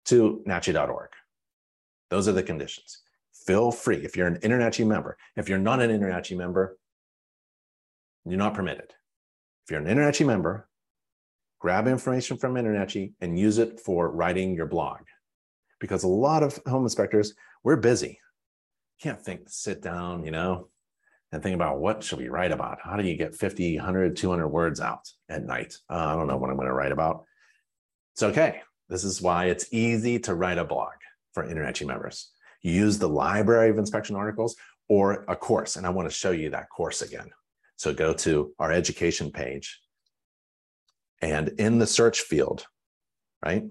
to 0.06 0.42
nachi.org. 0.46 1.10
Those 2.10 2.26
are 2.26 2.32
the 2.32 2.42
conditions. 2.42 3.02
Feel 3.48 3.72
free. 3.72 4.04
If 4.04 4.14
you're 4.14 4.26
an 4.26 4.36
InterNACHI 4.40 4.86
member, 4.86 5.16
if 5.34 5.48
you're 5.48 5.56
not 5.56 5.80
an 5.80 5.88
InterNACHI 5.88 6.36
member, 6.36 6.76
you're 8.26 8.36
not 8.36 8.52
permitted. 8.52 8.92
If 9.64 9.70
you're 9.70 9.80
an 9.80 9.86
InterNACHI 9.86 10.26
member, 10.26 10.68
grab 11.58 11.88
information 11.88 12.36
from 12.36 12.56
InterNACHI 12.56 13.14
and 13.22 13.38
use 13.38 13.56
it 13.56 13.80
for 13.80 14.10
writing 14.10 14.54
your 14.54 14.66
blog. 14.66 14.98
Because 15.80 16.04
a 16.04 16.08
lot 16.08 16.42
of 16.42 16.60
home 16.66 16.82
inspectors, 16.82 17.32
we're 17.64 17.76
busy. 17.76 18.20
Can't 19.00 19.18
think, 19.18 19.44
sit 19.46 19.80
down, 19.80 20.26
you 20.26 20.30
know, 20.30 20.68
and 21.32 21.42
think 21.42 21.54
about 21.54 21.78
what 21.78 22.04
should 22.04 22.18
we 22.18 22.28
write 22.28 22.52
about? 22.52 22.80
How 22.84 22.98
do 22.98 23.08
you 23.08 23.16
get 23.16 23.34
50, 23.34 23.78
100, 23.78 24.14
200 24.14 24.46
words 24.46 24.78
out 24.78 25.08
at 25.30 25.46
night? 25.46 25.74
Uh, 25.88 25.94
I 25.94 26.14
don't 26.16 26.26
know 26.26 26.36
what 26.36 26.50
I'm 26.50 26.56
going 26.56 26.68
to 26.68 26.74
write 26.74 26.92
about. 26.92 27.24
It's 28.12 28.24
okay. 28.24 28.60
This 28.90 29.04
is 29.04 29.22
why 29.22 29.46
it's 29.46 29.72
easy 29.72 30.18
to 30.18 30.34
write 30.34 30.58
a 30.58 30.66
blog 30.66 30.92
for 31.32 31.46
InterNACHI 31.46 31.86
members. 31.86 32.30
Use 32.62 32.98
the 32.98 33.08
library 33.08 33.70
of 33.70 33.78
inspection 33.78 34.16
articles 34.16 34.56
or 34.88 35.24
a 35.28 35.36
course. 35.36 35.76
And 35.76 35.86
I 35.86 35.90
want 35.90 36.08
to 36.08 36.14
show 36.14 36.30
you 36.30 36.50
that 36.50 36.70
course 36.70 37.02
again. 37.02 37.30
So 37.76 37.94
go 37.94 38.12
to 38.14 38.52
our 38.58 38.72
education 38.72 39.30
page 39.30 39.80
and 41.20 41.48
in 41.60 41.78
the 41.78 41.86
search 41.86 42.20
field, 42.20 42.66
right, 43.44 43.64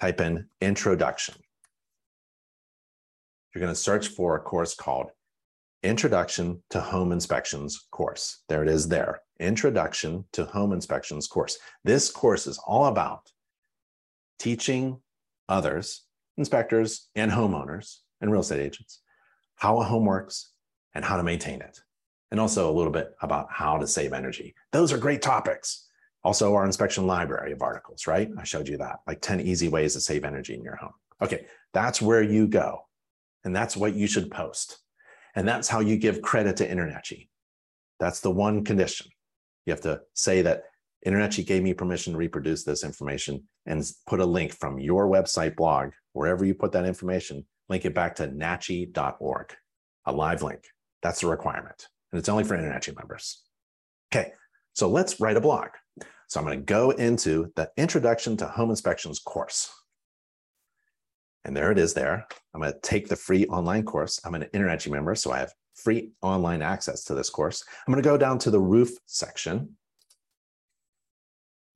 type 0.00 0.20
in 0.20 0.48
introduction. 0.60 1.34
You're 3.54 3.60
going 3.60 3.72
to 3.72 3.80
search 3.80 4.08
for 4.08 4.36
a 4.36 4.40
course 4.40 4.74
called 4.74 5.10
Introduction 5.82 6.62
to 6.70 6.80
Home 6.80 7.12
Inspections 7.12 7.86
course. 7.90 8.42
There 8.48 8.62
it 8.62 8.68
is 8.68 8.88
there. 8.88 9.20
Introduction 9.38 10.24
to 10.32 10.44
Home 10.46 10.72
Inspections 10.72 11.26
course. 11.26 11.58
This 11.84 12.10
course 12.10 12.46
is 12.46 12.58
all 12.66 12.86
about 12.86 13.30
teaching 14.38 15.00
others, 15.48 16.02
inspectors 16.36 17.08
and 17.14 17.30
homeowners 17.30 17.98
and 18.20 18.30
real 18.30 18.40
estate 18.40 18.60
agents, 18.60 19.00
how 19.56 19.80
a 19.80 19.84
home 19.84 20.04
works 20.04 20.52
and 20.94 21.04
how 21.04 21.16
to 21.16 21.22
maintain 21.22 21.60
it. 21.60 21.80
And 22.30 22.40
also 22.40 22.70
a 22.70 22.74
little 22.74 22.92
bit 22.92 23.14
about 23.22 23.46
how 23.50 23.78
to 23.78 23.86
save 23.86 24.12
energy. 24.12 24.54
Those 24.72 24.92
are 24.92 24.98
great 24.98 25.22
topics. 25.22 25.88
Also, 26.24 26.54
our 26.54 26.64
inspection 26.64 27.06
library 27.06 27.52
of 27.52 27.62
articles, 27.62 28.06
right? 28.06 28.28
I 28.38 28.44
showed 28.44 28.66
you 28.66 28.78
that, 28.78 29.00
like 29.06 29.20
10 29.20 29.40
easy 29.40 29.68
ways 29.68 29.92
to 29.92 30.00
save 30.00 30.24
energy 30.24 30.54
in 30.54 30.62
your 30.62 30.76
home. 30.76 30.94
Okay, 31.22 31.46
that's 31.72 32.02
where 32.02 32.22
you 32.22 32.48
go. 32.48 32.86
And 33.44 33.54
that's 33.54 33.76
what 33.76 33.94
you 33.94 34.06
should 34.06 34.30
post. 34.30 34.78
And 35.36 35.46
that's 35.46 35.68
how 35.68 35.80
you 35.80 35.96
give 35.96 36.22
credit 36.22 36.56
to 36.56 36.68
InterNACHI. 36.68 37.28
That's 38.00 38.20
the 38.20 38.30
one 38.30 38.64
condition. 38.64 39.08
You 39.66 39.72
have 39.72 39.82
to 39.82 40.00
say 40.14 40.42
that 40.42 40.64
InterNACHI 41.06 41.46
gave 41.46 41.62
me 41.62 41.74
permission 41.74 42.14
to 42.14 42.18
reproduce 42.18 42.64
this 42.64 42.84
information 42.84 43.44
and 43.66 43.84
put 44.06 44.20
a 44.20 44.26
link 44.26 44.54
from 44.54 44.78
your 44.78 45.06
website 45.08 45.56
blog, 45.56 45.90
wherever 46.14 46.44
you 46.44 46.54
put 46.54 46.72
that 46.72 46.86
information, 46.86 47.44
link 47.68 47.84
it 47.84 47.94
back 47.94 48.16
to 48.16 48.28
nachi.org, 48.28 49.54
a 50.06 50.12
live 50.12 50.42
link. 50.42 50.64
That's 51.02 51.20
the 51.20 51.26
requirement. 51.26 51.88
And 52.12 52.18
it's 52.18 52.28
only 52.28 52.44
for 52.44 52.56
InterNACHI 52.56 52.96
members. 52.96 53.42
Okay, 54.14 54.32
so 54.72 54.88
let's 54.88 55.20
write 55.20 55.36
a 55.36 55.40
blog. 55.40 55.68
So 56.28 56.40
I'm 56.40 56.46
going 56.46 56.58
to 56.58 56.64
go 56.64 56.90
into 56.90 57.52
the 57.56 57.70
Introduction 57.76 58.36
to 58.38 58.46
Home 58.46 58.70
Inspections 58.70 59.18
course. 59.18 59.70
And 61.44 61.54
there 61.54 61.70
it 61.70 61.78
is 61.78 61.92
there. 61.92 62.26
I'm 62.54 62.60
going 62.60 62.72
to 62.72 62.80
take 62.80 63.08
the 63.08 63.16
free 63.16 63.46
online 63.46 63.84
course. 63.84 64.20
I'm 64.24 64.34
an 64.34 64.46
InterNACHI 64.54 64.90
member, 64.90 65.14
so 65.14 65.32
I 65.32 65.40
have 65.40 65.52
free 65.74 66.12
online 66.22 66.62
access 66.62 67.04
to 67.04 67.14
this 67.14 67.28
course. 67.28 67.64
I'm 67.86 67.92
going 67.92 68.02
to 68.02 68.08
go 68.08 68.16
down 68.16 68.38
to 68.40 68.50
the 68.50 68.60
roof 68.60 68.90
section. 69.06 69.76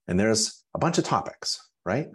And 0.07 0.19
there's 0.19 0.65
a 0.75 0.79
bunch 0.79 0.97
of 0.97 1.05
topics, 1.05 1.69
right? 1.85 2.09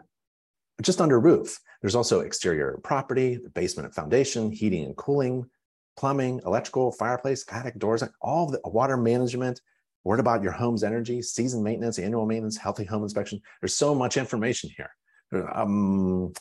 Just 0.82 1.01
under 1.01 1.20
roof. 1.20 1.60
There's 1.84 1.96
also 1.96 2.22
exterior 2.22 2.80
property, 2.82 3.36
the 3.36 3.50
basement 3.50 3.88
and 3.88 3.94
foundation, 3.94 4.54
heating 4.54 4.86
and 4.86 4.96
cooling, 4.96 5.46
plumbing, 5.98 6.40
electrical, 6.46 6.94
fireplace, 6.94 7.44
attic, 7.52 7.78
doors, 7.78 8.02
all 8.22 8.50
the 8.50 8.62
water 8.63 8.96
management, 8.96 9.60
word 10.06 10.22
about 10.22 10.42
your 10.42 10.54
home's 10.54 10.86
energy, 10.86 11.22
season 11.22 11.62
maintenance, 11.62 12.00
annual 12.00 12.25
maintenance, 12.25 12.56
healthy 12.56 12.86
home 12.86 13.04
inspection. 13.04 13.42
There's 13.60 13.75
so 13.75 13.94
much 13.94 14.16
information 14.16 14.70
here. 14.78 14.92
Um, 15.54 16.32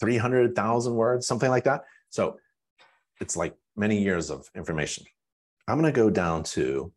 300,000 0.00 0.94
words, 0.94 1.26
something 1.26 1.48
like 1.48 1.64
that. 1.64 1.84
So 2.10 2.36
it's 3.22 3.38
like 3.38 3.54
many 3.74 4.02
years 4.02 4.28
of 4.28 4.50
information. 4.54 5.06
I'm 5.66 5.80
going 5.80 5.90
to 5.90 5.98
go 5.98 6.10
down 6.10 6.42
to 6.44 6.92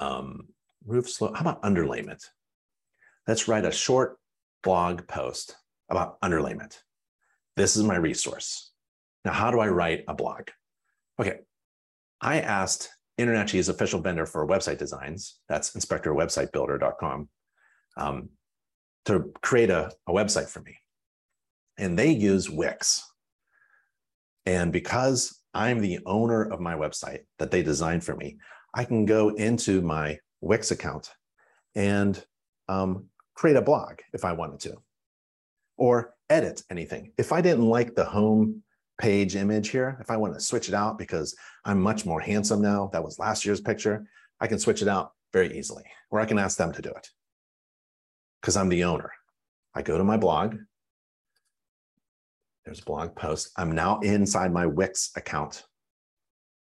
um, 0.00 0.48
roof 0.84 1.08
slope. 1.08 1.34
How 1.34 1.40
about 1.40 1.62
underlayment? 1.62 2.22
Let's 3.26 3.48
write 3.48 3.64
a 3.64 3.72
short 3.72 4.18
blog 4.62 5.06
post 5.08 5.56
about 5.88 6.20
underlayment. 6.20 6.78
This 7.56 7.76
is 7.76 7.84
my 7.84 7.96
resource. 7.96 8.70
Now, 9.24 9.32
how 9.32 9.50
do 9.50 9.60
I 9.60 9.68
write 9.68 10.04
a 10.08 10.14
blog? 10.14 10.48
Okay, 11.20 11.38
I 12.20 12.40
asked 12.40 12.90
InterNACHI's 13.18 13.68
official 13.68 14.00
vendor 14.00 14.26
for 14.26 14.46
website 14.46 14.78
designs, 14.78 15.38
that's 15.48 15.72
inspectorwebsitebuilder.com, 15.72 17.28
um, 17.96 18.28
to 19.06 19.32
create 19.42 19.70
a, 19.70 19.90
a 20.06 20.12
website 20.12 20.48
for 20.48 20.60
me 20.60 20.76
and 21.78 21.98
they 21.98 22.10
use 22.10 22.50
Wix. 22.50 23.04
And 24.44 24.72
because 24.72 25.40
I'm 25.54 25.80
the 25.80 26.00
owner 26.06 26.42
of 26.42 26.60
my 26.60 26.74
website 26.74 27.20
that 27.38 27.50
they 27.50 27.62
designed 27.62 28.04
for 28.04 28.16
me, 28.16 28.38
I 28.74 28.84
can 28.84 29.04
go 29.04 29.30
into 29.30 29.80
my 29.80 30.18
Wix 30.40 30.70
account 30.70 31.10
and 31.74 32.22
um, 32.68 33.06
create 33.34 33.56
a 33.56 33.62
blog 33.62 34.00
if 34.12 34.24
I 34.24 34.32
wanted 34.32 34.60
to, 34.60 34.76
or 35.76 36.14
edit 36.30 36.62
anything. 36.70 37.12
If 37.18 37.32
I 37.32 37.40
didn't 37.40 37.66
like 37.66 37.94
the 37.94 38.04
home 38.04 38.62
page 38.98 39.36
image 39.36 39.68
here, 39.68 39.98
if 40.00 40.10
I 40.10 40.16
want 40.16 40.34
to 40.34 40.40
switch 40.40 40.68
it 40.68 40.74
out 40.74 40.98
because 40.98 41.34
I'm 41.64 41.80
much 41.80 42.06
more 42.06 42.20
handsome 42.20 42.62
now, 42.62 42.90
that 42.92 43.04
was 43.04 43.18
last 43.18 43.44
year's 43.44 43.60
picture, 43.60 44.06
I 44.40 44.46
can 44.46 44.58
switch 44.58 44.82
it 44.82 44.88
out 44.88 45.12
very 45.32 45.56
easily, 45.58 45.84
or 46.10 46.20
I 46.20 46.26
can 46.26 46.38
ask 46.38 46.56
them 46.56 46.72
to 46.72 46.82
do 46.82 46.90
it 46.90 47.08
because 48.40 48.56
I'm 48.56 48.68
the 48.68 48.84
owner. 48.84 49.12
I 49.74 49.82
go 49.82 49.98
to 49.98 50.04
my 50.04 50.16
blog, 50.16 50.56
there's 52.66 52.80
a 52.80 52.84
blog 52.84 53.14
post. 53.14 53.50
I'm 53.56 53.72
now 53.72 54.00
inside 54.00 54.52
my 54.52 54.66
Wix 54.66 55.12
account 55.16 55.62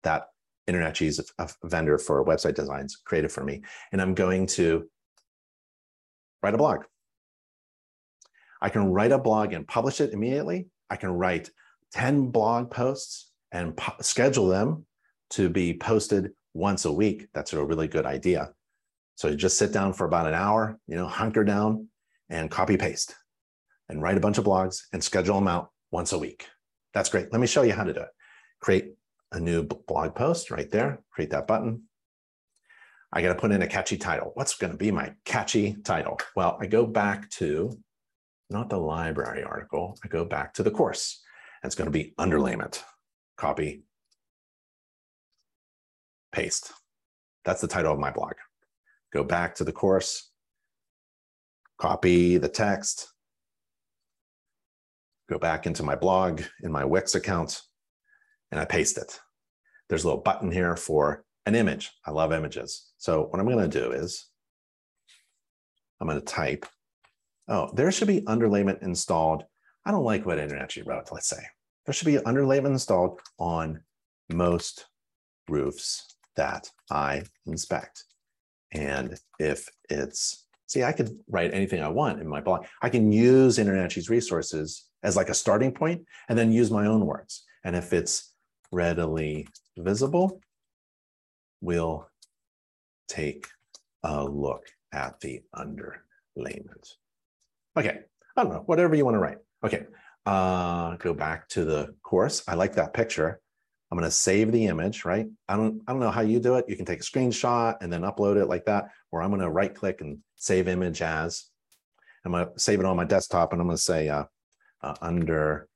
that 0.04 0.28
InterNACHI's 0.68 1.20
a, 1.38 1.44
a 1.44 1.50
vendor 1.68 2.00
for 2.00 2.26
website 2.26 2.56
designs 2.56 2.98
created 3.06 3.32
for 3.32 3.44
me. 3.44 3.62
And 3.92 4.02
I'm 4.02 4.16
going 4.16 4.48
to 4.48 4.90
write 6.42 6.56
a 6.56 6.58
blog. 6.58 6.86
I 8.62 8.70
can 8.70 8.92
write 8.92 9.12
a 9.12 9.18
blog 9.18 9.54
and 9.54 9.68
publish 9.68 10.02
it 10.02 10.14
immediately. 10.14 10.68
I 10.90 10.96
can 10.96 11.12
write 11.12 11.50
10 11.94 12.30
blog 12.30 12.70
posts 12.72 13.32
and 13.52 13.80
schedule 14.02 14.48
them 14.48 14.86
to 15.32 15.50
be 15.50 15.74
posted 15.74 16.32
once 16.54 16.86
a 16.86 16.92
week. 16.92 17.28
That's 17.34 17.54
a 17.54 17.64
really 17.64 17.88
good 17.88 18.06
idea. 18.06 18.54
So 19.16 19.30
you 19.30 19.36
just 19.36 19.58
sit 19.58 19.72
down 19.72 19.94
for 19.94 20.06
about 20.06 20.28
an 20.28 20.34
hour, 20.34 20.80
you 20.88 20.96
know, 20.96 21.08
hunker 21.08 21.44
down 21.44 21.88
and 22.30 22.50
copy 22.50 22.78
paste 22.78 23.16
and 23.90 24.02
write 24.02 24.18
a 24.18 24.22
bunch 24.22 24.38
of 24.38 24.46
blogs 24.46 24.84
and 24.94 25.04
schedule 25.04 25.36
them 25.36 25.48
out 25.48 25.72
once 25.92 26.12
a 26.14 26.20
week. 26.20 26.48
That's 26.94 27.10
great. 27.10 27.32
Let 27.32 27.42
me 27.42 27.48
show 27.48 27.62
you 27.62 27.74
how 27.74 27.84
to 27.84 27.94
do 27.94 28.02
it. 28.02 28.10
Create 28.62 28.94
a 29.32 29.40
new 29.40 29.64
blog 29.64 30.16
post 30.16 30.52
right 30.52 30.70
there, 30.70 31.02
create 31.12 31.32
that 31.32 31.48
button. 31.48 31.84
I 33.14 33.22
got 33.22 33.30
to 33.30 33.40
put 33.40 33.52
in 33.52 33.62
a 33.62 33.68
catchy 33.68 33.98
title. 33.98 34.32
What's 34.36 34.56
going 34.56 34.72
to 34.72 34.78
be 34.78 34.92
my 34.92 35.14
catchy 35.26 35.76
title? 35.84 36.20
Well, 36.36 36.58
I 36.62 36.68
go 36.68 36.86
back 36.86 37.30
to 37.32 37.78
not 38.52 38.70
the 38.70 38.78
library 38.78 39.44
article, 39.44 39.98
I 40.04 40.08
go 40.08 40.26
back 40.26 40.54
to 40.56 40.64
the 40.64 40.72
course. 40.72 41.22
And 41.62 41.70
It's 41.70 41.76
going 41.76 41.86
to 41.86 41.92
be 41.92 42.14
underlayment. 42.20 42.82
Copy, 43.38 43.84
paste. 46.32 46.72
That's 47.46 47.62
the 47.62 47.68
title 47.68 47.94
of 47.94 48.00
my 48.00 48.12
blog. 48.12 48.34
Go 49.14 49.24
back 49.24 49.56
to 49.56 49.64
the 49.64 49.74
course, 49.74 50.32
copy 51.78 52.38
the 52.38 52.48
text, 52.48 53.10
go 55.30 55.38
back 55.38 55.66
into 55.66 55.84
my 55.84 55.96
blog 55.96 56.42
in 56.64 56.72
my 56.72 56.86
Wix 56.86 57.16
account, 57.16 57.62
and 58.52 58.60
I 58.60 58.66
paste 58.66 58.98
it. 58.98 59.20
There's 59.90 60.04
a 60.04 60.08
little 60.08 60.22
button 60.22 60.52
here 60.52 60.76
for 60.76 61.26
an 61.46 61.56
image. 61.56 61.92
I 62.06 62.12
love 62.12 62.32
images. 62.32 62.92
So 62.98 63.24
what 63.24 63.40
I'm 63.40 63.48
going 63.48 63.70
to 63.70 63.80
do 63.80 63.92
is 63.92 64.28
I'm 66.00 66.08
going 66.08 66.20
to 66.20 66.26
type, 66.26 66.66
oh, 67.48 67.70
there 67.74 67.92
should 67.92 68.08
be 68.08 68.22
underlayment 68.22 68.82
installed. 68.82 69.44
I 69.86 69.92
don't 69.92 70.04
like 70.04 70.26
what 70.26 70.38
InterNACHI 70.38 70.86
wrote, 70.86 71.12
let's 71.12 71.28
say. 71.28 71.44
There 71.86 71.94
should 71.94 72.06
be 72.06 72.18
underlayment 72.18 72.68
installed 72.68 73.20
on 73.40 73.82
most 74.32 74.86
roofs 75.50 76.16
that 76.36 76.70
I 76.90 77.24
inspect. 77.46 78.04
And 78.72 79.20
if 79.40 79.68
it's, 79.90 80.46
see, 80.68 80.84
I 80.84 80.92
could 80.92 81.18
write 81.28 81.54
anything 81.54 81.82
I 81.82 81.90
want 81.90 82.22
in 82.22 82.28
my 82.28 82.42
blog. 82.42 82.66
I 82.82 82.90
can 82.90 83.12
use 83.12 83.58
InterNACHI's 83.58 84.10
resources 84.10 84.86
as 85.04 85.16
like 85.16 85.30
a 85.30 85.34
starting 85.34 85.74
point 85.74 86.06
and 86.30 86.38
then 86.38 86.52
use 86.52 86.72
my 86.72 86.86
own 86.86 87.06
words. 87.06 87.44
And 87.64 87.76
if 87.76 87.92
it's 87.94 88.34
readily 88.72 89.48
visible, 89.78 90.42
we'll 91.60 92.08
take 93.08 93.48
a 94.04 94.24
look 94.24 94.68
at 94.94 95.20
the 95.20 95.42
underlayment. 95.56 96.96
Okay, 97.78 98.00
I 98.36 98.44
don't 98.44 98.52
know, 98.52 98.64
whatever 98.66 98.96
you 98.96 99.06
want 99.06 99.16
to 99.16 99.20
write. 99.20 99.38
Okay, 99.64 99.86
uh, 100.26 100.96
go 100.98 101.14
back 101.14 101.48
to 101.50 101.66
the 101.66 101.96
course. 102.04 102.44
I 102.48 102.56
like 102.56 102.76
that 102.76 102.94
picture. 102.94 103.40
I'm 103.92 103.98
going 103.98 104.10
to 104.10 104.16
save 104.16 104.52
the 104.52 104.68
image, 104.68 105.04
right? 105.04 105.28
I 105.50 105.58
don't, 105.58 105.82
I 105.86 105.92
don't 105.92 106.00
know 106.00 106.12
how 106.12 106.22
you 106.22 106.40
do 106.40 106.56
it. 106.56 106.66
You 106.68 106.78
can 106.78 106.86
take 106.86 107.02
a 107.02 107.04
screenshot 107.04 107.76
and 107.82 107.92
then 107.92 108.02
upload 108.02 108.42
it 108.42 108.46
like 108.46 108.66
that, 108.66 108.90
or 109.12 109.22
I'm 109.22 109.30
going 109.30 109.42
to 109.42 109.50
right 109.50 109.74
click 109.74 110.00
and 110.02 110.20
save 110.38 110.68
image 110.68 111.02
as. 111.02 111.46
I'm 112.24 112.32
going 112.32 112.46
to 112.46 112.60
save 112.60 112.80
it 112.80 112.86
on 112.86 112.96
my 112.96 113.04
desktop 113.04 113.52
and 113.52 113.62
I'm 113.62 113.68
going 113.68 113.78
to 113.78 113.84
say 113.84 114.08
uh, 114.08 114.26
uh, 114.82 114.96
under 115.02 115.68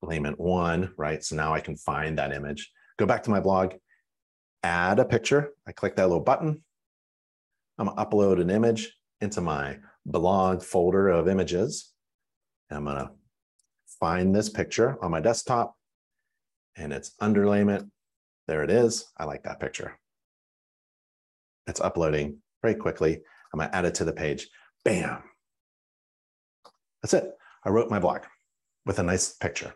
layment 0.00 0.40
one, 0.40 0.92
right? 0.96 1.22
So 1.22 1.36
now 1.36 1.54
I 1.54 1.60
can 1.60 1.76
find 1.76 2.18
that 2.18 2.32
image. 2.32 2.70
Go 2.98 3.06
back 3.06 3.22
to 3.24 3.30
my 3.30 3.40
blog, 3.40 3.74
add 4.62 4.98
a 4.98 5.04
picture. 5.04 5.50
I 5.66 5.72
click 5.72 5.96
that 5.96 6.08
little 6.08 6.22
button. 6.22 6.64
I'm 7.78 7.86
going 7.86 7.96
to 7.96 8.04
upload 8.04 8.40
an 8.40 8.50
image 8.50 8.96
into 9.20 9.40
my 9.40 9.78
blog 10.06 10.62
folder 10.62 11.08
of 11.08 11.28
images. 11.28 11.92
I'm 12.70 12.84
going 12.84 12.96
to 12.96 13.10
find 14.00 14.34
this 14.34 14.48
picture 14.48 14.96
on 15.02 15.10
my 15.10 15.20
desktop 15.20 15.76
and 16.76 16.92
it's 16.92 17.12
underlayment. 17.20 17.88
There 18.48 18.64
it 18.64 18.70
is. 18.70 19.06
I 19.16 19.24
like 19.24 19.44
that 19.44 19.60
picture. 19.60 19.98
It's 21.66 21.80
uploading 21.80 22.38
very 22.62 22.74
quickly. 22.74 23.20
I'm 23.52 23.58
going 23.58 23.70
to 23.70 23.76
add 23.76 23.84
it 23.84 23.94
to 23.96 24.04
the 24.04 24.12
page. 24.12 24.48
Bam. 24.84 25.22
That's 27.02 27.14
it. 27.14 27.30
I 27.64 27.70
wrote 27.70 27.90
my 27.90 27.98
blog 27.98 28.22
with 28.86 28.98
a 28.98 29.02
nice 29.02 29.34
picture. 29.34 29.74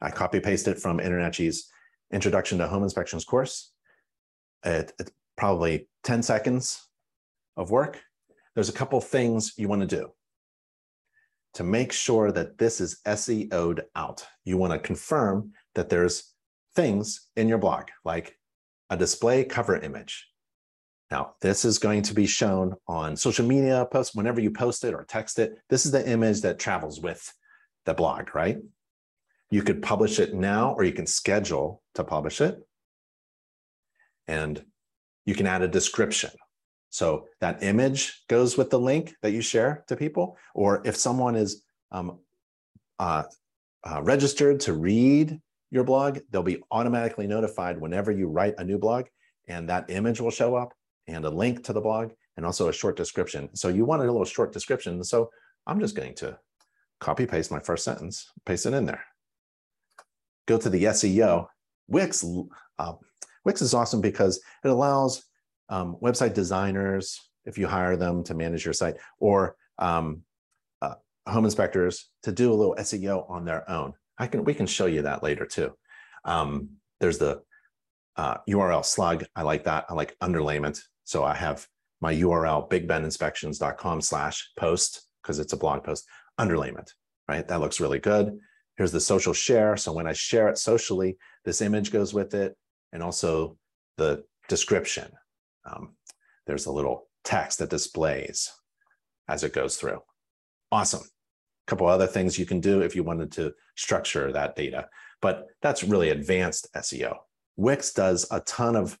I 0.00 0.10
copy 0.10 0.40
pasted 0.40 0.78
from 0.78 0.98
InterNACHI's 0.98 1.68
Introduction 2.12 2.58
to 2.58 2.68
Home 2.68 2.82
Inspections 2.82 3.24
course. 3.24 3.72
It, 4.64 4.92
it's 4.98 5.12
probably 5.36 5.88
10 6.04 6.22
seconds 6.22 6.88
of 7.56 7.70
work. 7.70 8.00
There's 8.54 8.68
a 8.68 8.72
couple 8.72 9.00
things 9.00 9.54
you 9.56 9.68
want 9.68 9.80
to 9.82 9.96
do 9.96 10.12
to 11.54 11.64
make 11.64 11.92
sure 11.92 12.32
that 12.32 12.58
this 12.58 12.80
is 12.80 13.00
SEO'd 13.06 13.82
out. 13.94 14.26
You 14.44 14.56
want 14.56 14.72
to 14.72 14.78
confirm 14.78 15.52
that 15.74 15.88
there's 15.88 16.32
things 16.74 17.28
in 17.36 17.48
your 17.48 17.58
blog, 17.58 17.88
like 18.04 18.36
a 18.90 18.96
display 18.96 19.44
cover 19.44 19.76
image. 19.76 20.28
Now, 21.10 21.34
this 21.42 21.66
is 21.66 21.78
going 21.78 22.02
to 22.02 22.14
be 22.14 22.26
shown 22.26 22.74
on 22.88 23.16
social 23.16 23.46
media 23.46 23.86
posts 23.90 24.14
whenever 24.14 24.40
you 24.40 24.50
post 24.50 24.82
it 24.84 24.94
or 24.94 25.04
text 25.04 25.38
it. 25.38 25.58
This 25.68 25.84
is 25.84 25.92
the 25.92 26.08
image 26.08 26.40
that 26.40 26.58
travels 26.58 27.00
with 27.00 27.32
the 27.84 27.92
blog, 27.92 28.34
right? 28.34 28.58
You 29.50 29.62
could 29.62 29.82
publish 29.82 30.18
it 30.18 30.32
now 30.32 30.72
or 30.72 30.84
you 30.84 30.92
can 30.92 31.06
schedule 31.06 31.82
to 31.96 32.04
publish 32.04 32.40
it. 32.40 32.58
And 34.26 34.64
you 35.26 35.34
can 35.34 35.46
add 35.46 35.60
a 35.60 35.68
description. 35.68 36.30
So 36.92 37.26
that 37.40 37.62
image 37.62 38.22
goes 38.28 38.58
with 38.58 38.68
the 38.68 38.78
link 38.78 39.14
that 39.22 39.30
you 39.30 39.40
share 39.40 39.82
to 39.88 39.96
people. 39.96 40.36
Or 40.54 40.82
if 40.84 40.94
someone 40.94 41.34
is 41.34 41.62
um, 41.90 42.18
uh, 42.98 43.22
uh, 43.82 44.02
registered 44.02 44.60
to 44.60 44.74
read 44.74 45.40
your 45.70 45.84
blog, 45.84 46.18
they'll 46.30 46.42
be 46.42 46.62
automatically 46.70 47.26
notified 47.26 47.80
whenever 47.80 48.12
you 48.12 48.28
write 48.28 48.56
a 48.58 48.64
new 48.64 48.76
blog, 48.76 49.06
and 49.48 49.70
that 49.70 49.88
image 49.88 50.20
will 50.20 50.30
show 50.30 50.54
up 50.54 50.74
and 51.06 51.24
a 51.24 51.30
link 51.30 51.64
to 51.64 51.72
the 51.72 51.80
blog 51.80 52.12
and 52.36 52.44
also 52.44 52.68
a 52.68 52.72
short 52.74 52.94
description. 52.94 53.48
So 53.56 53.68
you 53.68 53.86
wanted 53.86 54.04
a 54.04 54.12
little 54.12 54.26
short 54.26 54.52
description. 54.52 55.02
So 55.02 55.30
I'm 55.66 55.80
just 55.80 55.96
going 55.96 56.14
to 56.16 56.38
copy 57.00 57.24
paste 57.24 57.50
my 57.50 57.58
first 57.58 57.84
sentence, 57.84 58.30
paste 58.44 58.66
it 58.66 58.74
in 58.74 58.84
there. 58.84 59.02
Go 60.46 60.58
to 60.58 60.68
the 60.68 60.84
SEO. 60.84 61.46
Wix, 61.88 62.22
uh, 62.78 62.92
Wix 63.46 63.62
is 63.62 63.72
awesome 63.72 64.02
because 64.02 64.42
it 64.62 64.68
allows 64.68 65.24
um, 65.68 65.96
website 66.02 66.34
designers, 66.34 67.20
if 67.44 67.58
you 67.58 67.66
hire 67.66 67.96
them 67.96 68.22
to 68.24 68.34
manage 68.34 68.64
your 68.64 68.74
site, 68.74 68.96
or 69.18 69.56
um, 69.78 70.22
uh, 70.80 70.94
home 71.26 71.44
inspectors 71.44 72.10
to 72.22 72.32
do 72.32 72.52
a 72.52 72.54
little 72.54 72.76
SEO 72.76 73.28
on 73.30 73.44
their 73.44 73.68
own. 73.70 73.94
I 74.18 74.26
can 74.26 74.44
we 74.44 74.54
can 74.54 74.66
show 74.66 74.86
you 74.86 75.02
that 75.02 75.22
later 75.22 75.46
too. 75.46 75.72
Um, 76.24 76.70
there's 77.00 77.18
the 77.18 77.42
uh, 78.16 78.36
URL 78.48 78.84
slug. 78.84 79.24
I 79.34 79.42
like 79.42 79.64
that. 79.64 79.86
I 79.88 79.94
like 79.94 80.16
underlayment. 80.22 80.80
So 81.04 81.24
I 81.24 81.34
have 81.34 81.66
my 82.00 82.14
URL 82.14 82.68
bigbeninspections.com 82.68 84.00
slash 84.00 84.50
post 84.58 85.08
because 85.22 85.38
it's 85.38 85.52
a 85.52 85.56
blog 85.56 85.84
post 85.84 86.06
underlayment, 86.38 86.90
right? 87.28 87.46
That 87.46 87.60
looks 87.60 87.80
really 87.80 87.98
good. 87.98 88.38
Here's 88.76 88.92
the 88.92 89.00
social 89.00 89.32
share. 89.32 89.76
So 89.76 89.92
when 89.92 90.06
I 90.06 90.12
share 90.12 90.48
it 90.48 90.58
socially, 90.58 91.16
this 91.44 91.60
image 91.60 91.92
goes 91.92 92.12
with 92.12 92.34
it 92.34 92.56
and 92.92 93.02
also 93.02 93.56
the 93.98 94.24
description. 94.48 95.10
Um, 95.64 95.94
there's 96.46 96.66
a 96.66 96.72
little 96.72 97.08
text 97.24 97.58
that 97.58 97.70
displays 97.70 98.50
as 99.28 99.44
it 99.44 99.52
goes 99.52 99.76
through. 99.76 100.00
Awesome 100.70 101.02
A 101.02 101.70
couple 101.70 101.86
other 101.86 102.06
things 102.06 102.38
you 102.38 102.46
can 102.46 102.60
do 102.60 102.80
if 102.80 102.96
you 102.96 103.02
wanted 103.02 103.32
to 103.32 103.54
structure 103.76 104.32
that 104.32 104.56
data. 104.56 104.88
But 105.20 105.46
that's 105.60 105.84
really 105.84 106.10
advanced 106.10 106.68
SEO. 106.74 107.16
Wix 107.56 107.92
does 107.92 108.26
a 108.30 108.40
ton 108.40 108.76
of 108.76 108.98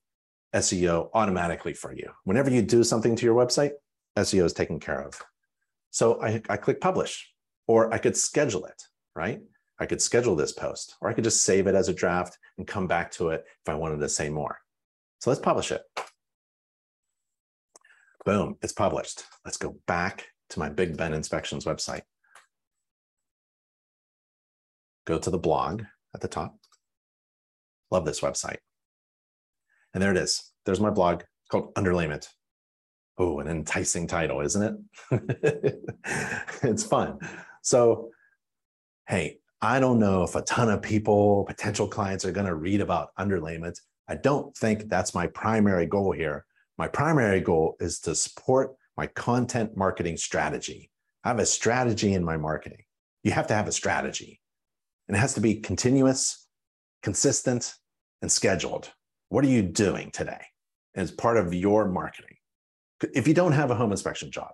SEO 0.54 1.08
automatically 1.14 1.72
for 1.72 1.92
you. 1.92 2.10
Whenever 2.24 2.50
you 2.50 2.62
do 2.62 2.84
something 2.84 3.16
to 3.16 3.24
your 3.24 3.34
website, 3.34 3.72
SEO 4.16 4.44
is 4.44 4.52
taken 4.52 4.78
care 4.78 5.02
of. 5.02 5.20
So 5.90 6.22
I, 6.22 6.42
I 6.48 6.56
click 6.56 6.80
publish, 6.80 7.32
or 7.66 7.92
I 7.92 7.98
could 7.98 8.16
schedule 8.16 8.66
it, 8.66 8.82
right? 9.14 9.40
I 9.78 9.86
could 9.86 10.02
schedule 10.02 10.36
this 10.36 10.52
post, 10.52 10.94
or 11.00 11.08
I 11.08 11.14
could 11.14 11.24
just 11.24 11.42
save 11.42 11.66
it 11.66 11.74
as 11.74 11.88
a 11.88 11.94
draft 11.94 12.38
and 12.56 12.66
come 12.66 12.86
back 12.86 13.10
to 13.12 13.30
it 13.30 13.44
if 13.46 13.68
I 13.68 13.74
wanted 13.74 14.00
to 14.00 14.08
say 14.08 14.28
more. 14.28 14.58
So 15.18 15.30
let's 15.30 15.40
publish 15.40 15.72
it. 15.72 15.82
Boom, 18.24 18.56
it's 18.62 18.72
published. 18.72 19.24
Let's 19.44 19.56
go 19.56 19.76
back 19.86 20.28
to 20.50 20.58
my 20.58 20.68
Big 20.68 20.96
Ben 20.96 21.12
Inspections 21.12 21.64
website 21.64 22.02
go 25.04 25.18
to 25.18 25.30
the 25.30 25.38
blog 25.38 25.82
at 26.14 26.20
the 26.20 26.28
top. 26.28 26.56
Love 27.90 28.04
this 28.04 28.20
website. 28.20 28.58
And 29.94 30.02
there 30.02 30.10
it 30.10 30.16
is. 30.16 30.52
There's 30.64 30.80
my 30.80 30.90
blog 30.90 31.22
called 31.50 31.74
Underlayment. 31.74 32.28
Oh, 33.18 33.40
an 33.40 33.48
enticing 33.48 34.06
title, 34.06 34.40
isn't 34.40 34.86
it? 35.10 35.82
it's 36.62 36.84
fun. 36.84 37.18
So, 37.62 38.10
hey, 39.06 39.38
I 39.60 39.80
don't 39.80 39.98
know 39.98 40.22
if 40.22 40.34
a 40.34 40.42
ton 40.42 40.70
of 40.70 40.80
people, 40.80 41.44
potential 41.44 41.86
clients, 41.86 42.24
are 42.24 42.32
going 42.32 42.46
to 42.46 42.54
read 42.54 42.80
about 42.80 43.10
underlayment. 43.18 43.78
I 44.08 44.14
don't 44.14 44.56
think 44.56 44.88
that's 44.88 45.14
my 45.14 45.26
primary 45.26 45.86
goal 45.86 46.12
here. 46.12 46.46
My 46.82 46.88
primary 46.88 47.40
goal 47.40 47.76
is 47.78 48.00
to 48.00 48.16
support 48.16 48.74
my 48.96 49.06
content 49.06 49.76
marketing 49.76 50.16
strategy. 50.16 50.90
I 51.22 51.28
have 51.28 51.38
a 51.38 51.46
strategy 51.46 52.12
in 52.12 52.24
my 52.24 52.36
marketing. 52.36 52.82
You 53.22 53.30
have 53.30 53.46
to 53.46 53.54
have 53.54 53.68
a 53.68 53.72
strategy. 53.72 54.40
And 55.06 55.16
it 55.16 55.20
has 55.20 55.34
to 55.34 55.40
be 55.40 55.54
continuous, 55.60 56.48
consistent, 57.00 57.74
and 58.20 58.32
scheduled. 58.32 58.90
What 59.28 59.44
are 59.44 59.48
you 59.48 59.62
doing 59.62 60.10
today 60.10 60.40
as 60.96 61.12
part 61.12 61.36
of 61.36 61.54
your 61.54 61.86
marketing? 61.86 62.34
If 63.14 63.28
you 63.28 63.34
don't 63.34 63.52
have 63.52 63.70
a 63.70 63.76
home 63.76 63.92
inspection 63.92 64.32
job, 64.32 64.50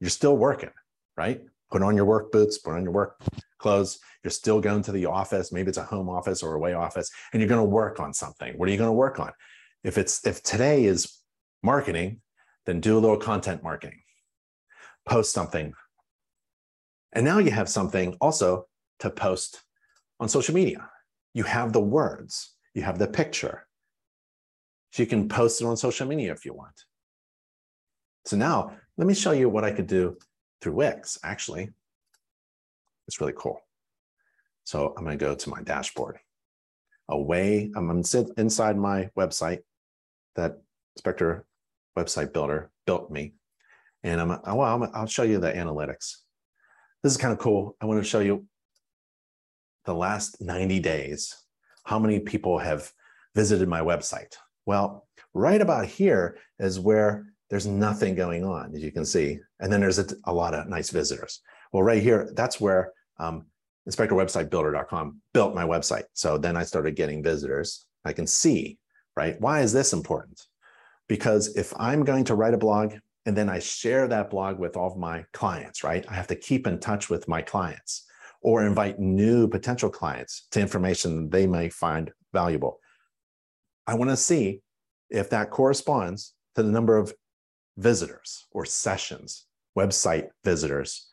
you're 0.00 0.08
still 0.08 0.38
working, 0.38 0.72
right? 1.18 1.42
Put 1.70 1.82
on 1.82 1.96
your 1.96 2.06
work 2.06 2.32
boots, 2.32 2.56
put 2.56 2.72
on 2.76 2.82
your 2.82 2.92
work 2.92 3.20
clothes. 3.58 3.98
You're 4.24 4.30
still 4.30 4.62
going 4.62 4.84
to 4.84 4.92
the 4.92 5.04
office. 5.04 5.52
Maybe 5.52 5.68
it's 5.68 5.76
a 5.76 5.84
home 5.84 6.08
office 6.08 6.42
or 6.42 6.54
a 6.54 6.58
way 6.58 6.72
office, 6.72 7.10
and 7.34 7.42
you're 7.42 7.48
going 7.50 7.60
to 7.60 7.70
work 7.70 8.00
on 8.00 8.14
something. 8.14 8.56
What 8.56 8.70
are 8.70 8.72
you 8.72 8.78
going 8.78 8.88
to 8.88 8.92
work 8.94 9.20
on? 9.20 9.32
If 9.84 9.98
it's 9.98 10.26
if 10.26 10.42
today 10.42 10.86
is 10.86 11.12
marketing, 11.66 12.20
then 12.64 12.80
do 12.80 12.96
a 12.96 13.02
little 13.04 13.18
content 13.18 13.62
marketing. 13.62 14.00
Post 15.06 15.32
something. 15.32 15.74
And 17.12 17.24
now 17.24 17.38
you 17.38 17.50
have 17.50 17.68
something 17.68 18.16
also 18.20 18.66
to 19.00 19.10
post 19.10 19.62
on 20.18 20.28
social 20.28 20.54
media. 20.54 20.88
You 21.34 21.44
have 21.44 21.72
the 21.72 21.80
words, 21.80 22.54
you 22.72 22.82
have 22.82 22.98
the 22.98 23.06
picture. 23.06 23.66
So 24.92 25.02
you 25.02 25.06
can 25.06 25.28
post 25.28 25.60
it 25.60 25.66
on 25.66 25.76
social 25.76 26.06
media 26.06 26.32
if 26.32 26.44
you 26.46 26.54
want. 26.54 26.78
So 28.24 28.36
now 28.36 28.72
let 28.96 29.06
me 29.06 29.14
show 29.14 29.32
you 29.32 29.48
what 29.48 29.64
I 29.64 29.72
could 29.72 29.86
do 29.86 30.16
through 30.60 30.74
Wix, 30.74 31.18
actually. 31.22 31.68
It's 33.06 33.20
really 33.20 33.34
cool. 33.36 33.60
So 34.64 34.94
I'm 34.96 35.04
going 35.04 35.18
to 35.18 35.24
go 35.24 35.34
to 35.34 35.50
my 35.50 35.62
dashboard. 35.62 36.18
Away, 37.08 37.70
I'm 37.76 38.02
inside 38.36 38.76
my 38.76 39.10
website 39.16 39.60
that 40.34 40.58
Inspector 40.96 41.44
Website 41.96 42.32
Builder 42.32 42.70
built 42.86 43.10
me. 43.10 43.34
And 44.02 44.20
I'm, 44.20 44.28
well, 44.28 44.90
I'll 44.94 45.06
show 45.06 45.22
you 45.22 45.38
the 45.38 45.52
analytics. 45.52 46.16
This 47.02 47.12
is 47.12 47.16
kind 47.16 47.32
of 47.32 47.38
cool. 47.38 47.76
I 47.80 47.86
want 47.86 48.02
to 48.02 48.08
show 48.08 48.20
you 48.20 48.46
the 49.84 49.94
last 49.94 50.40
90 50.40 50.80
days, 50.80 51.34
how 51.84 51.98
many 51.98 52.20
people 52.20 52.58
have 52.58 52.92
visited 53.34 53.68
my 53.68 53.80
website? 53.80 54.34
Well, 54.66 55.06
right 55.32 55.60
about 55.60 55.86
here 55.86 56.38
is 56.58 56.80
where 56.80 57.26
there's 57.48 57.66
nothing 57.66 58.16
going 58.16 58.44
on, 58.44 58.74
as 58.74 58.82
you 58.82 58.90
can 58.90 59.04
see. 59.04 59.38
And 59.60 59.72
then 59.72 59.80
there's 59.80 60.00
a, 60.00 60.06
a 60.24 60.34
lot 60.34 60.54
of 60.54 60.68
nice 60.68 60.90
visitors. 60.90 61.40
Well, 61.72 61.82
right 61.82 62.02
here, 62.02 62.30
that's 62.34 62.60
where 62.60 62.92
um, 63.18 63.46
inspectorwebsitebuilder.com 63.88 65.20
built 65.32 65.54
my 65.54 65.64
website. 65.64 66.04
So 66.14 66.38
then 66.38 66.56
I 66.56 66.64
started 66.64 66.96
getting 66.96 67.22
visitors. 67.22 67.86
I 68.04 68.12
can 68.12 68.26
see, 68.26 68.78
right? 69.16 69.40
Why 69.40 69.60
is 69.60 69.72
this 69.72 69.92
important? 69.92 70.42
Because 71.08 71.56
if 71.56 71.72
I'm 71.78 72.04
going 72.04 72.24
to 72.24 72.34
write 72.34 72.54
a 72.54 72.58
blog 72.58 72.94
and 73.26 73.36
then 73.36 73.48
I 73.48 73.58
share 73.58 74.08
that 74.08 74.30
blog 74.30 74.58
with 74.58 74.76
all 74.76 74.90
of 74.90 74.96
my 74.96 75.24
clients, 75.32 75.82
right? 75.84 76.04
I 76.08 76.14
have 76.14 76.28
to 76.28 76.36
keep 76.36 76.66
in 76.66 76.78
touch 76.78 77.10
with 77.10 77.28
my 77.28 77.42
clients 77.42 78.06
or 78.40 78.64
invite 78.64 78.98
new 78.98 79.48
potential 79.48 79.90
clients 79.90 80.46
to 80.52 80.60
information 80.60 81.28
they 81.28 81.46
may 81.46 81.68
find 81.68 82.12
valuable. 82.32 82.78
I 83.86 83.94
want 83.94 84.10
to 84.10 84.16
see 84.16 84.62
if 85.10 85.30
that 85.30 85.50
corresponds 85.50 86.34
to 86.54 86.62
the 86.62 86.70
number 86.70 86.96
of 86.96 87.14
visitors 87.76 88.46
or 88.52 88.64
sessions, 88.64 89.46
website 89.76 90.28
visitors 90.44 91.10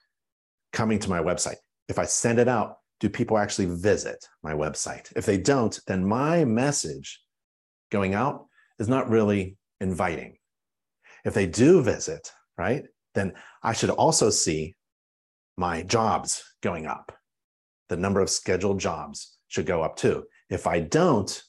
coming 0.71 0.99
to 0.99 1.09
my 1.09 1.19
website. 1.19 1.57
If 1.87 1.99
I 1.99 2.05
send 2.05 2.39
it 2.39 2.47
out, 2.47 2.77
do 2.99 3.09
people 3.09 3.37
actually 3.37 3.65
visit 3.65 4.25
my 4.43 4.53
website? 4.53 5.11
If 5.15 5.25
they 5.25 5.37
don't, 5.37 5.77
then 5.87 6.05
my 6.05 6.45
message 6.45 7.21
going 7.91 8.13
out 8.13 8.45
is 8.79 8.87
not 8.87 9.09
really 9.09 9.57
inviting. 9.83 10.37
If 11.25 11.33
they 11.33 11.45
do 11.45 11.83
visit, 11.83 12.31
right, 12.57 12.85
then 13.13 13.33
I 13.61 13.73
should 13.73 13.91
also 13.91 14.29
see 14.29 14.75
my 15.57 15.83
jobs 15.83 16.43
going 16.61 16.87
up. 16.87 17.11
The 17.89 17.97
number 17.97 18.21
of 18.21 18.29
scheduled 18.29 18.79
jobs 18.79 19.37
should 19.49 19.67
go 19.67 19.83
up 19.83 19.95
too. 19.95 20.23
If 20.49 20.65
I 20.65 20.79
don't, 20.79 21.41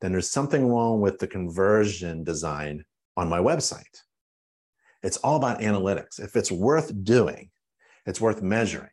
then 0.00 0.12
there's 0.12 0.30
something 0.30 0.66
wrong 0.68 1.00
with 1.00 1.18
the 1.18 1.26
conversion 1.26 2.22
design 2.22 2.84
on 3.16 3.28
my 3.28 3.38
website. 3.38 3.96
It's 5.02 5.16
all 5.18 5.36
about 5.36 5.60
analytics. 5.60 6.20
If 6.20 6.36
it's 6.36 6.52
worth 6.52 6.92
doing, 7.02 7.50
it's 8.06 8.20
worth 8.20 8.42
measuring. 8.42 8.90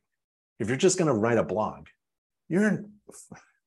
If 0.59 0.67
you're 0.67 0.77
just 0.77 0.97
going 0.97 1.07
to 1.07 1.19
write 1.19 1.37
a 1.37 1.43
blog, 1.43 1.87
you're 2.47 2.85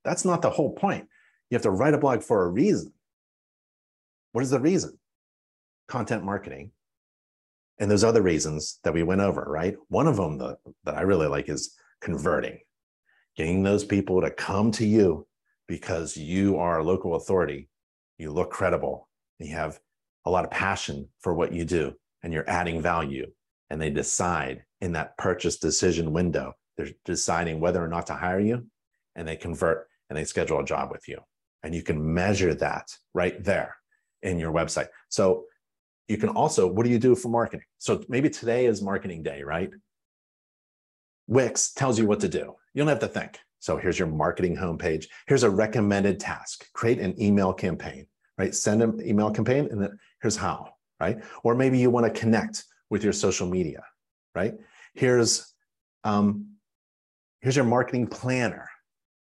that's 0.05 0.25
not 0.25 0.43
the 0.43 0.51
whole 0.51 0.73
point. 0.73 1.07
You 1.51 1.55
have 1.55 1.63
to 1.63 1.71
write 1.71 1.95
a 1.95 1.99
blog 1.99 2.23
for 2.23 2.45
a 2.45 2.49
reason. 2.49 2.93
What 4.33 4.42
is 4.42 4.51
the 4.51 4.61
reason? 4.61 4.99
Content 5.88 6.25
marketing. 6.25 6.73
And 7.79 7.90
those 7.90 8.05
other 8.05 8.23
reasons 8.23 8.79
that 8.83 8.95
we 8.95 9.03
went 9.03 9.21
over, 9.21 9.45
right? 9.49 9.77
One 9.88 10.07
of 10.07 10.16
them 10.16 10.38
that, 10.38 10.59
that 10.85 10.97
I 10.97 11.03
really 11.03 11.27
like 11.27 11.49
is 11.49 11.75
converting, 12.01 12.59
getting 13.37 13.62
those 13.62 13.85
people 13.85 14.21
to 14.21 14.31
come 14.31 14.71
to 14.73 14.87
you 14.87 15.27
because 15.68 16.16
you 16.16 16.57
are 16.59 16.79
a 16.79 16.85
local 16.85 17.14
authority, 17.14 17.68
you 18.18 18.33
look 18.33 18.51
credible, 18.51 19.09
you 19.38 19.55
have 19.55 19.81
a 20.25 20.31
lot 20.31 20.45
of 20.45 20.51
passion 20.51 21.09
for 21.21 21.35
what 21.35 21.53
you 21.53 21.64
do, 21.64 21.95
and 22.23 22.33
you're 22.33 22.49
adding 22.49 22.81
value. 22.81 23.27
And 23.71 23.81
they 23.81 23.90
decide 23.90 24.64
in 24.81 24.92
that 24.92 25.16
purchase 25.18 25.59
decision 25.59 26.12
window, 26.12 26.55
they're 26.77 26.90
deciding 27.05 27.61
whether 27.61 27.83
or 27.83 27.88
not 27.88 28.07
to 28.07 28.14
hire 28.14 28.40
you, 28.40 28.66
and 29.14 29.27
they 29.27 29.37
convert 29.37 29.88
and 30.09 30.16
they 30.16 30.25
schedule 30.25 30.61
a 30.61 30.64
job 30.64 30.90
with 30.90 31.09
you. 31.09 31.18
And 31.62 31.75
you 31.75 31.83
can 31.83 32.14
measure 32.14 32.55
that 32.55 32.88
right 33.14 33.42
there 33.42 33.77
in 34.23 34.39
your 34.39 34.53
website. 34.53 34.89
So 35.09 35.45
you 36.09 36.17
can 36.17 36.31
also, 36.31 36.67
what 36.67 36.85
do 36.85 36.91
you 36.91 36.99
do 36.99 37.15
for 37.15 37.29
marketing? 37.29 37.67
So 37.79 38.03
maybe 38.09 38.31
today 38.31 38.67
is 38.67 38.83
marketing 38.83 39.23
day, 39.23 39.43
right? 39.43 39.71
Wix 41.27 41.73
tells 41.73 41.99
you 41.99 42.07
what 42.07 42.21
to 42.21 42.29
do. 42.29 42.55
You 42.75 42.81
don't 42.81 42.89
have 42.89 43.01
to 43.01 43.09
think. 43.09 43.39
So 43.61 43.77
here's 43.77 43.99
your 43.99 44.09
marketing 44.09 44.57
homepage. 44.57 45.07
Here's 45.27 45.45
a 45.45 45.51
recommended 45.51 46.19
task. 46.19 46.67
Create 46.73 46.99
an 46.99 47.21
email 47.23 47.53
campaign, 47.53 48.07
right? 48.37 48.55
Send 48.55 48.83
an 48.83 49.01
email 49.07 49.31
campaign 49.31 49.69
and 49.71 49.81
then 49.81 49.99
here's 50.21 50.37
how, 50.37 50.75
right? 50.99 51.23
Or 51.45 51.55
maybe 51.55 51.79
you 51.79 51.89
want 51.91 52.13
to 52.13 52.21
connect 52.21 52.65
with 52.91 53.05
your 53.05 53.13
social 53.13 53.47
media, 53.47 53.85
right? 54.35 54.55
Here's 54.95 55.55
um, 56.05 56.57
here's 57.41 57.57
your 57.57 57.65
marketing 57.65 58.09
planner. 58.09 58.69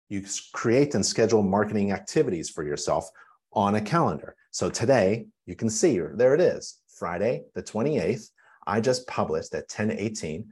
You 0.09 0.25
create 0.53 0.95
and 0.95 1.05
schedule 1.05 1.43
marketing 1.43 1.93
activities 1.93 2.49
for 2.51 2.65
yourself 2.65 3.11
on 3.53 3.75
a 3.75 3.81
calendar. 3.81 4.35
So 4.53 4.69
today 4.69 5.27
you 5.47 5.57
can 5.57 5.71
see 5.71 5.99
there 5.99 6.35
it 6.35 6.41
is, 6.41 6.79
Friday 6.99 7.45
the 7.55 7.63
28th. 7.63 8.29
I 8.67 8.81
just 8.81 9.07
published 9.09 9.55
at 9.55 9.69
10:18 9.69 10.45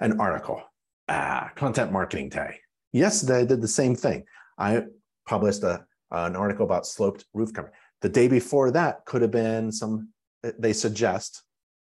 an 0.00 0.20
article, 0.20 0.62
ah, 1.08 1.50
content 1.56 1.92
marketing 1.92 2.28
day. 2.30 2.60
Yesterday 2.92 3.40
I 3.40 3.44
did 3.44 3.60
the 3.60 3.68
same 3.68 3.94
thing. 3.96 4.24
I 4.56 4.84
published 5.26 5.64
a, 5.64 5.84
an 6.12 6.36
article 6.36 6.64
about 6.64 6.86
sloped 6.86 7.26
roof 7.34 7.52
cover. 7.52 7.72
The 8.00 8.08
day 8.08 8.28
before 8.28 8.70
that 8.70 9.04
could 9.04 9.22
have 9.22 9.32
been 9.32 9.72
some. 9.72 10.10
They 10.58 10.72
suggest 10.72 11.42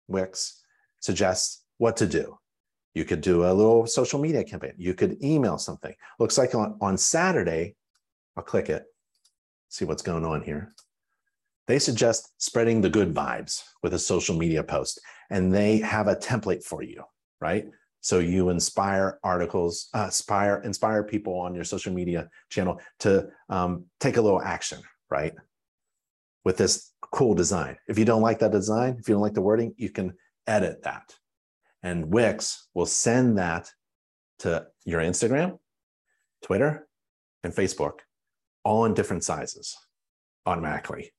Wix 0.08 0.64
suggests 1.02 1.66
what 1.80 1.98
to 1.98 2.08
do. 2.08 2.38
You 2.94 3.04
could 3.04 3.20
do 3.20 3.44
a 3.44 3.52
little 3.54 3.86
social 3.86 4.20
media 4.20 4.46
campaign. 4.46 4.74
You 4.78 4.94
could 4.94 5.22
email 5.22 5.58
something. 5.58 5.94
Looks 6.18 6.38
like 6.38 6.56
on, 6.56 6.78
on 6.80 6.98
Saturday, 6.98 7.76
I'll 8.38 8.44
click 8.44 8.70
it, 8.70 8.86
see 9.68 9.84
what's 9.84 10.02
going 10.02 10.24
on 10.26 10.42
here. 10.42 10.74
They 11.68 11.80
suggest 11.80 12.32
spreading 12.38 12.82
the 12.82 12.90
good 12.90 13.14
vibes 13.14 13.62
with 13.84 13.94
a 13.94 14.00
social 14.00 14.36
media 14.38 14.64
post, 14.64 15.00
and 15.30 15.54
they 15.54 15.78
have 15.80 16.08
a 16.08 16.16
template 16.16 16.64
for 16.64 16.82
you, 16.82 17.04
right? 17.42 17.66
So 18.02 18.20
you 18.20 18.50
inspire 18.50 19.20
articles, 19.24 19.90
uh, 19.94 20.06
inspire 20.06 20.62
inspire 20.64 21.04
people 21.04 21.38
on 21.40 21.54
your 21.54 21.66
social 21.66 21.92
media 21.94 22.30
channel 22.50 22.80
to 23.00 23.28
um, 23.50 23.86
take 24.00 24.18
a 24.18 24.22
little 24.22 24.42
action, 24.42 24.80
right? 25.10 25.34
With 26.46 26.56
this 26.56 26.94
cool 27.02 27.34
design. 27.34 27.78
If 27.90 28.00
you 28.00 28.06
don't 28.06 28.22
like 28.22 28.40
that 28.40 28.52
design, 28.52 28.96
if 29.00 29.10
you 29.10 29.16
don't 29.16 29.22
like 29.22 29.34
the 29.34 29.42
wording, 29.42 29.74
you 29.78 29.90
can 29.90 30.14
edit 30.46 30.84
that. 30.84 31.14
And 31.84 32.12
Wix 32.12 32.70
will 32.74 32.86
send 32.86 33.38
that 33.38 33.70
to 34.40 34.68
your 34.86 35.02
Instagram, 35.02 35.60
Twitter, 36.44 36.88
and 37.44 37.54
Facebook, 37.54 38.00
all 38.64 38.86
in 38.86 38.94
different 38.94 39.24
sizes 39.24 39.76
automatically, 40.46 41.12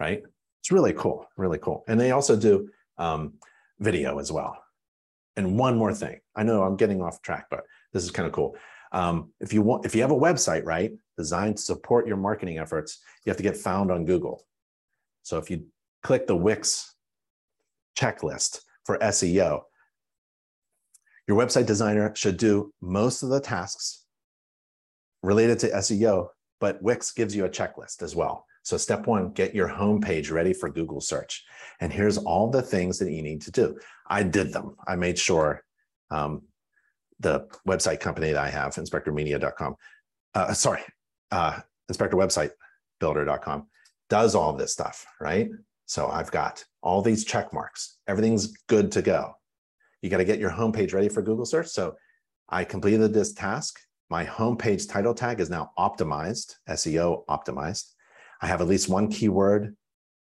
right? 0.00 0.22
It's 0.60 0.72
really 0.72 0.94
cool, 0.94 1.26
really 1.36 1.58
cool. 1.58 1.84
And 1.86 2.00
they 2.00 2.10
also 2.10 2.34
do 2.34 2.70
um, 2.98 3.34
video 3.78 4.18
as 4.18 4.32
well. 4.32 4.58
And 5.36 5.58
one 5.58 5.76
more 5.76 5.94
thing, 5.94 6.20
I 6.34 6.42
know 6.42 6.62
I'm 6.62 6.76
getting 6.76 7.00
off 7.00 7.22
track, 7.22 7.46
but 7.50 7.64
this 7.92 8.02
is 8.02 8.10
kind 8.10 8.26
of 8.26 8.32
cool. 8.32 8.56
Um, 8.92 9.30
if 9.40 9.52
you 9.52 9.62
want, 9.62 9.86
if 9.86 9.94
you 9.94 10.00
have 10.00 10.10
a 10.10 10.16
website, 10.16 10.64
right, 10.64 10.92
designed 11.16 11.58
to 11.58 11.62
support 11.62 12.08
your 12.08 12.16
marketing 12.16 12.58
efforts, 12.58 12.98
you 13.24 13.30
have 13.30 13.36
to 13.36 13.42
get 13.42 13.56
found 13.56 13.92
on 13.92 14.04
Google. 14.04 14.44
So 15.22 15.38
if 15.38 15.50
you 15.50 15.66
click 16.02 16.26
the 16.26 16.36
Wix 16.36 16.94
checklist 17.96 18.62
for 18.84 18.98
SEO, 18.98 19.62
your 21.28 21.38
website 21.38 21.66
designer 21.66 22.12
should 22.16 22.36
do 22.36 22.72
most 22.80 23.22
of 23.22 23.28
the 23.28 23.40
tasks 23.40 24.04
related 25.22 25.60
to 25.60 25.70
SEO, 25.70 26.28
but 26.58 26.82
Wix 26.82 27.12
gives 27.12 27.36
you 27.36 27.44
a 27.44 27.48
checklist 27.48 28.02
as 28.02 28.16
well. 28.16 28.46
So 28.62 28.76
step 28.76 29.06
one, 29.06 29.32
get 29.32 29.54
your 29.54 29.68
homepage 29.68 30.30
ready 30.30 30.52
for 30.52 30.68
Google 30.68 31.00
search. 31.00 31.44
And 31.80 31.92
here's 31.92 32.18
all 32.18 32.50
the 32.50 32.62
things 32.62 32.98
that 32.98 33.10
you 33.10 33.22
need 33.22 33.42
to 33.42 33.50
do. 33.50 33.78
I 34.08 34.22
did 34.22 34.52
them. 34.52 34.76
I 34.86 34.96
made 34.96 35.18
sure 35.18 35.64
um, 36.10 36.42
the 37.20 37.46
website 37.66 38.00
company 38.00 38.32
that 38.32 38.42
I 38.42 38.50
have, 38.50 38.74
inspectormedia.com, 38.74 39.76
uh, 40.34 40.52
sorry, 40.52 40.82
uh, 41.30 41.60
inspectorwebsitebuilder.com, 41.90 43.66
does 44.08 44.34
all 44.34 44.52
this 44.52 44.72
stuff, 44.72 45.06
right? 45.20 45.48
So 45.86 46.08
I've 46.08 46.30
got 46.30 46.64
all 46.82 47.02
these 47.02 47.24
check 47.24 47.52
marks. 47.52 47.98
Everything's 48.06 48.56
good 48.68 48.92
to 48.92 49.02
go. 49.02 49.34
You 50.02 50.10
got 50.10 50.18
to 50.18 50.24
get 50.24 50.38
your 50.38 50.50
homepage 50.50 50.94
ready 50.94 51.08
for 51.08 51.22
Google 51.22 51.44
search. 51.44 51.66
So 51.66 51.94
I 52.48 52.64
completed 52.64 53.12
this 53.12 53.32
task. 53.32 53.78
My 54.08 54.24
homepage 54.24 54.88
title 54.88 55.14
tag 55.14 55.40
is 55.40 55.50
now 55.50 55.70
optimized, 55.78 56.54
SEO 56.68 57.24
optimized. 57.26 57.90
I 58.40 58.46
have 58.46 58.60
at 58.60 58.68
least 58.68 58.88
one 58.88 59.10
keyword. 59.10 59.76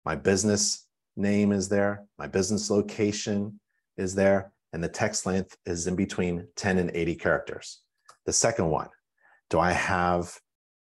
My 0.06 0.16
business 0.16 0.88
name 1.16 1.52
is 1.52 1.68
there. 1.68 2.06
My 2.18 2.28
business 2.28 2.70
location 2.70 3.60
is 3.98 4.16
there. 4.16 4.52
And 4.74 4.84
the 4.84 4.90
text 4.90 5.26
length 5.26 5.58
is 5.66 5.88
in 5.88 5.96
between 5.96 6.48
10 6.56 6.78
and 6.78 6.92
80 6.94 7.16
characters. 7.16 7.82
The 8.26 8.34
second 8.34 8.70
one, 8.70 8.90
do 9.50 9.60
I 9.60 9.72
have 9.72 10.38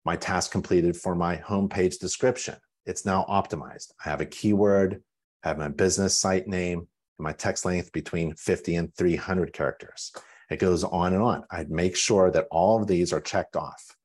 my 0.04 0.16
task 0.16 0.50
completed 0.50 0.96
for 0.96 1.14
my 1.14 1.36
homepage 1.36 1.98
description? 1.98 2.56
It's 2.86 3.06
now 3.06 3.24
optimized. 3.28 3.92
I 4.04 4.10
have 4.10 4.20
a 4.20 4.26
keyword, 4.26 5.02
I 5.42 5.48
have 5.48 5.58
my 5.58 5.68
business 5.68 6.18
site 6.18 6.46
name, 6.46 6.78
and 7.18 7.24
my 7.24 7.32
text 7.32 7.64
length 7.64 7.92
between 7.92 8.34
50 8.34 8.76
and 8.76 8.94
300 8.94 9.52
characters. 9.52 10.12
It 10.50 10.58
goes 10.58 10.84
on 10.84 11.12
and 11.12 11.22
on. 11.22 11.44
I'd 11.50 11.70
make 11.70 11.96
sure 11.96 12.30
that 12.30 12.46
all 12.50 12.80
of 12.80 12.86
these 12.86 13.12
are 13.12 13.20
checked 13.20 13.56
off. 13.56 13.96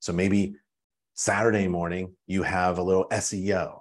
So 0.00 0.12
maybe 0.12 0.56
Saturday 1.18 1.66
morning, 1.66 2.14
you 2.28 2.44
have 2.44 2.78
a 2.78 2.82
little 2.82 3.08
SEO 3.08 3.80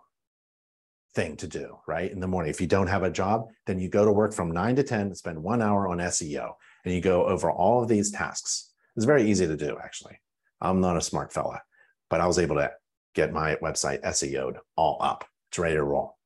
thing 1.13 1.37
to 1.37 1.47
do, 1.47 1.77
right? 1.87 2.11
In 2.11 2.19
the 2.19 2.27
morning. 2.27 2.49
If 2.49 2.59
you 2.59 2.65
don't 2.65 2.87
have 2.87 3.03
a 3.03 3.11
job, 3.11 3.45
then 3.67 3.77
you 3.77 3.89
go 3.89 4.03
to 4.03 4.11
work 4.11 4.33
from 4.33 4.49
nine 4.49 4.75
to 4.75 4.81
10, 4.81 5.13
spend 5.13 5.43
one 5.43 5.61
hour 5.61 5.87
on 5.87 5.99
SEO, 5.99 6.53
and 6.83 6.95
you 6.95 6.99
go 6.99 7.27
over 7.27 7.51
all 7.51 7.83
of 7.83 7.89
these 7.89 8.09
tasks. 8.09 8.71
It's 8.95 9.05
very 9.05 9.29
easy 9.29 9.45
to 9.45 9.55
do, 9.55 9.77
actually. 9.83 10.19
I'm 10.61 10.81
not 10.81 10.97
a 10.97 11.01
smart 11.01 11.31
fella, 11.31 11.61
but 12.09 12.21
I 12.21 12.25
was 12.25 12.39
able 12.39 12.55
to 12.55 12.71
get 13.13 13.31
my 13.31 13.55
website 13.57 14.01
SEO'd 14.01 14.57
all 14.75 14.97
up. 14.99 15.23
It's 15.51 15.59
ready 15.59 15.75
to 15.75 15.83
roll. 15.83 16.17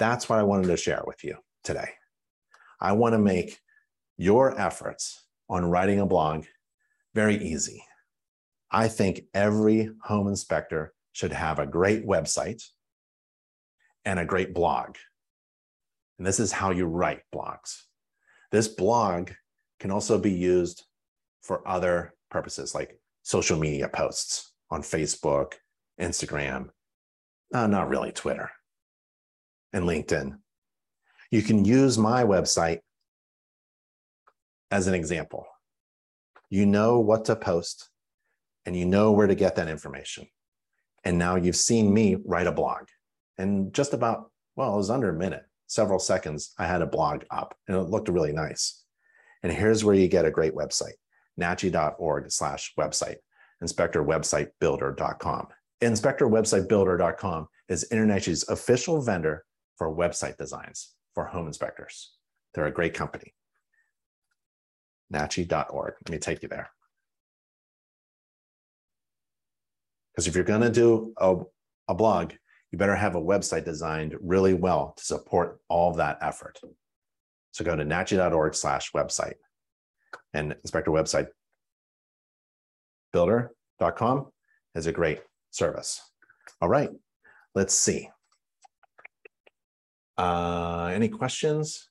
That's 0.00 0.28
what 0.28 0.40
I 0.40 0.42
wanted 0.42 0.66
to 0.66 0.76
share 0.76 1.04
with 1.06 1.22
you 1.22 1.36
today. 1.62 1.90
I 2.80 2.94
want 2.94 3.12
to 3.12 3.20
make 3.20 3.60
your 4.16 4.60
efforts 4.60 5.24
on 5.48 5.66
writing 5.66 6.00
a 6.00 6.06
blog 6.06 6.46
very 7.14 7.36
easy. 7.36 7.84
I 8.70 8.88
think 8.88 9.22
every 9.32 9.90
home 10.02 10.28
inspector 10.28 10.92
should 11.12 11.32
have 11.32 11.58
a 11.58 11.66
great 11.66 12.06
website 12.06 12.62
and 14.04 14.18
a 14.18 14.24
great 14.24 14.54
blog. 14.54 14.96
And 16.18 16.26
this 16.26 16.40
is 16.40 16.52
how 16.52 16.70
you 16.70 16.86
write 16.86 17.20
blogs. 17.34 17.82
This 18.52 18.68
blog 18.68 19.30
can 19.80 19.90
also 19.90 20.18
be 20.18 20.32
used 20.32 20.84
for 21.42 21.66
other 21.66 22.14
purposes 22.30 22.74
like 22.74 22.98
social 23.22 23.58
media 23.58 23.88
posts 23.88 24.52
on 24.70 24.82
Facebook, 24.82 25.54
Instagram, 26.00 26.68
uh, 27.54 27.66
not 27.66 27.88
really 27.88 28.12
Twitter, 28.12 28.50
and 29.72 29.84
LinkedIn. 29.84 30.38
You 31.30 31.42
can 31.42 31.64
use 31.64 31.98
my 31.98 32.24
website 32.24 32.80
as 34.70 34.86
an 34.86 34.94
example. 34.94 35.46
You 36.50 36.66
know 36.66 37.00
what 37.00 37.24
to 37.26 37.36
post 37.36 37.88
and 38.66 38.76
you 38.76 38.84
know 38.84 39.12
where 39.12 39.28
to 39.28 39.34
get 39.34 39.56
that 39.56 39.68
information. 39.68 40.26
And 41.04 41.18
now 41.18 41.36
you've 41.36 41.56
seen 41.56 41.94
me 41.94 42.16
write 42.24 42.48
a 42.48 42.52
blog. 42.52 42.88
And 43.38 43.72
just 43.72 43.94
about, 43.94 44.30
well, 44.56 44.74
it 44.74 44.76
was 44.76 44.90
under 44.90 45.10
a 45.10 45.18
minute, 45.18 45.44
several 45.68 46.00
seconds, 46.00 46.52
I 46.58 46.66
had 46.66 46.82
a 46.82 46.86
blog 46.86 47.22
up 47.30 47.56
and 47.68 47.76
it 47.76 47.82
looked 47.82 48.08
really 48.08 48.32
nice. 48.32 48.82
And 49.42 49.52
here's 49.52 49.84
where 49.84 49.94
you 49.94 50.08
get 50.08 50.24
a 50.24 50.30
great 50.30 50.54
website, 50.54 50.94
nachi.org 51.40 52.30
slash 52.32 52.74
website, 52.78 53.16
inspectorwebsitebuilder.com. 53.62 55.46
Inspectorwebsitebuilder.com 55.82 57.48
is 57.68 57.86
InterNACHI's 57.92 58.48
official 58.48 59.00
vendor 59.00 59.44
for 59.76 59.94
website 59.94 60.36
designs 60.38 60.94
for 61.14 61.26
home 61.26 61.46
inspectors. 61.46 62.12
They're 62.54 62.66
a 62.66 62.72
great 62.72 62.94
company. 62.94 63.34
NACHI.org. 65.12 65.94
Let 66.04 66.10
me 66.10 66.18
take 66.18 66.42
you 66.42 66.48
there. 66.48 66.70
Because 70.16 70.26
if 70.26 70.34
you're 70.34 70.44
going 70.44 70.62
to 70.62 70.70
do 70.70 71.12
a, 71.18 71.36
a 71.88 71.94
blog, 71.94 72.32
you 72.72 72.78
better 72.78 72.96
have 72.96 73.16
a 73.16 73.20
website 73.20 73.66
designed 73.66 74.16
really 74.22 74.54
well 74.54 74.94
to 74.96 75.04
support 75.04 75.60
all 75.68 75.92
that 75.92 76.16
effort. 76.22 76.58
So 77.52 77.64
go 77.64 77.76
to 77.76 77.84
nachi.org 77.84 78.54
slash 78.54 78.92
website 78.92 79.34
and 80.32 80.52
inspector 80.62 80.90
website 80.90 81.28
builder.com 83.12 84.26
is 84.74 84.86
a 84.86 84.92
great 84.92 85.20
service. 85.50 86.00
All 86.60 86.68
right, 86.68 86.90
let's 87.54 87.74
see. 87.74 88.08
Uh, 90.16 90.90
any 90.94 91.08
questions? 91.08 91.88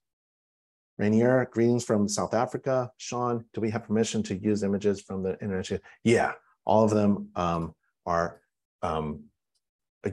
Rainier, 0.98 1.48
greetings 1.52 1.84
from 1.84 2.08
South 2.08 2.34
Africa. 2.34 2.90
Sean, 2.98 3.46
do 3.54 3.62
we 3.62 3.70
have 3.70 3.84
permission 3.84 4.24
to 4.24 4.36
use 4.36 4.64
images 4.64 5.02
from 5.02 5.24
the 5.24 5.38
internet? 5.42 5.82
Yeah, 6.04 6.34
all 6.66 6.84
of 6.84 6.92
them 6.92 7.30
um, 7.36 7.76
are, 8.06 8.41
um, 8.82 9.26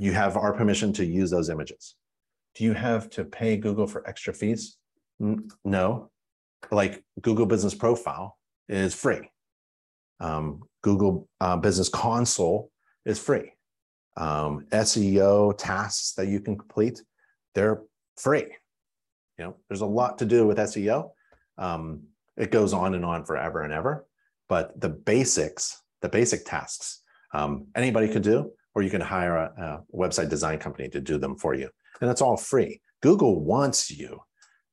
you 0.01 0.13
have 0.13 0.37
our 0.37 0.53
permission 0.53 0.93
to 0.95 1.05
use 1.05 1.31
those 1.31 1.51
images. 1.51 1.97
Do 2.55 2.65
you 2.65 2.73
have 2.73 3.11
to 3.11 3.25
pay 3.25 3.57
Google 3.57 3.87
for 3.87 4.07
extra 4.09 4.33
fees? 4.33 4.77
No, 5.65 6.11
like 6.71 7.05
Google 7.21 7.47
Business 7.47 7.75
Profile 7.75 8.37
is 8.69 8.95
free. 8.95 9.31
Um, 10.21 10.63
Google 10.83 11.29
uh, 11.41 11.57
Business 11.57 11.89
Console 11.89 12.71
is 13.05 13.19
free. 13.19 13.53
Um, 14.17 14.67
SEO 14.71 15.57
tasks 15.57 16.13
that 16.15 16.29
you 16.29 16.41
can 16.41 16.57
complete, 16.57 17.03
they're 17.55 17.83
free. 18.17 18.47
You 19.39 19.45
know, 19.45 19.57
there's 19.69 19.81
a 19.81 19.87
lot 19.87 20.19
to 20.19 20.27
do 20.27 20.47
with 20.47 20.59
SEO. 20.59 21.11
Um, 21.59 22.03
it 22.37 22.51
goes 22.51 22.73
on 22.73 22.95
and 22.95 23.05
on 23.05 23.25
forever 23.25 23.63
and 23.63 23.73
ever, 23.73 24.07
but 24.49 24.79
the 24.81 24.89
basics, 24.89 25.83
the 26.01 26.09
basic 26.09 26.45
tasks, 26.45 27.02
um, 27.33 27.67
anybody 27.75 28.09
could 28.09 28.23
do, 28.23 28.51
or 28.75 28.83
you 28.83 28.91
can 28.91 29.01
hire 29.01 29.37
a, 29.37 29.85
a 29.93 29.97
website 29.97 30.29
design 30.29 30.59
company 30.59 30.89
to 30.91 31.01
do 31.01 31.19
them 31.19 31.37
for 31.37 31.55
you. 31.55 31.69
And 32.01 32.11
it's 32.11 32.23
all 32.23 32.37
free. 32.37 32.81
Google 33.03 33.45
wants 33.45 33.91
you 33.91 34.21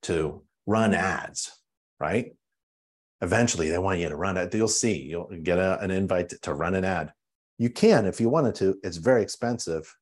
to 0.03 0.43
run 0.65 0.93
ads, 0.93 1.51
right? 1.99 2.33
Eventually, 3.21 3.69
they 3.69 3.77
want 3.77 3.99
you 3.99 4.09
to 4.09 4.15
run 4.15 4.37
it. 4.37 4.53
You'll 4.53 4.67
see, 4.67 5.01
you'll 5.01 5.29
get 5.43 5.57
a, 5.57 5.79
an 5.81 5.91
invite 5.91 6.29
to 6.41 6.53
run 6.53 6.75
an 6.75 6.85
ad. 6.85 7.11
You 7.57 7.69
can 7.69 8.05
if 8.05 8.21
you 8.21 8.29
wanted 8.29 8.55
to. 8.55 8.77
It's 8.83 8.97
very 8.97 9.21
expensive. 9.21 9.93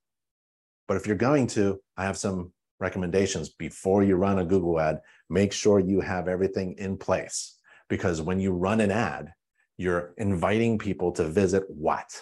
But 0.87 0.97
if 0.97 1.07
you're 1.07 1.15
going 1.15 1.47
to, 1.47 1.79
I 1.97 2.05
have 2.05 2.17
some 2.17 2.53
recommendations 2.79 3.49
before 3.49 4.03
you 4.03 4.15
run 4.15 4.39
a 4.39 4.45
Google 4.45 4.79
ad. 4.79 4.99
Make 5.29 5.51
sure 5.51 5.79
you 5.79 5.99
have 5.99 6.27
everything 6.27 6.75
in 6.77 6.97
place 6.97 7.57
because 7.89 8.21
when 8.21 8.39
you 8.39 8.51
run 8.51 8.81
an 8.81 8.91
ad, 8.91 9.33
you're 9.77 10.13
inviting 10.17 10.77
people 10.77 11.11
to 11.13 11.27
visit 11.27 11.63
what? 11.67 12.21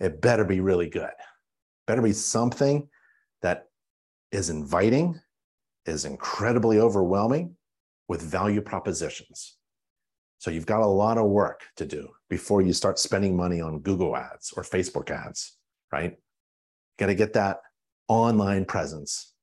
It 0.00 0.20
better 0.20 0.44
be 0.44 0.60
really 0.60 0.88
good. 0.88 1.10
Better 1.86 2.02
be 2.02 2.12
something 2.12 2.88
that 3.42 3.66
is 4.30 4.50
inviting, 4.50 5.18
is 5.86 6.04
incredibly 6.04 6.78
overwhelming 6.78 7.56
with 8.08 8.22
value 8.22 8.60
propositions. 8.60 9.56
So 10.38 10.50
you've 10.50 10.66
got 10.66 10.82
a 10.82 10.86
lot 10.86 11.18
of 11.18 11.26
work 11.26 11.62
to 11.76 11.86
do 11.86 12.08
before 12.30 12.62
you 12.62 12.72
start 12.72 12.98
spending 12.98 13.36
money 13.36 13.60
on 13.60 13.80
Google 13.80 14.16
ads 14.16 14.52
or 14.56 14.62
Facebook 14.62 15.10
ads, 15.10 15.56
right? 15.92 16.16
Got 16.98 17.06
to 17.06 17.14
get 17.14 17.32
that 17.32 17.58
online 18.06 18.64
presence 18.64 19.34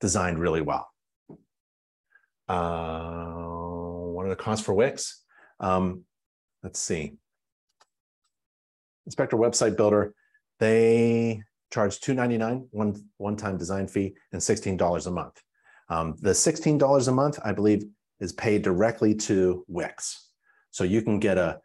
designed 0.00 0.38
really 0.38 0.60
well. 0.60 0.88
Uh, 2.48 3.32
what 4.12 4.26
are 4.26 4.30
the 4.30 4.36
costs 4.36 4.64
for 4.64 4.74
Wix? 4.74 5.22
Um, 5.60 6.04
let's 6.62 6.78
see. 6.78 7.14
Inspector 9.06 9.36
Website 9.36 9.76
Builder, 9.76 10.14
they 10.60 11.42
charge 11.72 12.00
$299, 12.00 12.68
one, 12.70 12.94
one-time 13.18 13.56
design 13.56 13.86
fee, 13.86 14.14
and 14.32 14.40
$16 14.40 15.06
a 15.06 15.10
month. 15.10 15.42
Um, 15.88 16.16
the 16.20 16.30
$16 16.30 17.08
a 17.08 17.12
month, 17.12 17.38
I 17.44 17.52
believe, 17.52 17.84
is 18.20 18.32
paid 18.32 18.62
directly 18.62 19.14
to 19.14 19.64
Wix. 19.68 20.30
So 20.70 20.84
you 20.84 21.02
can 21.02 21.18
get 21.18 21.38
a, 21.38 21.60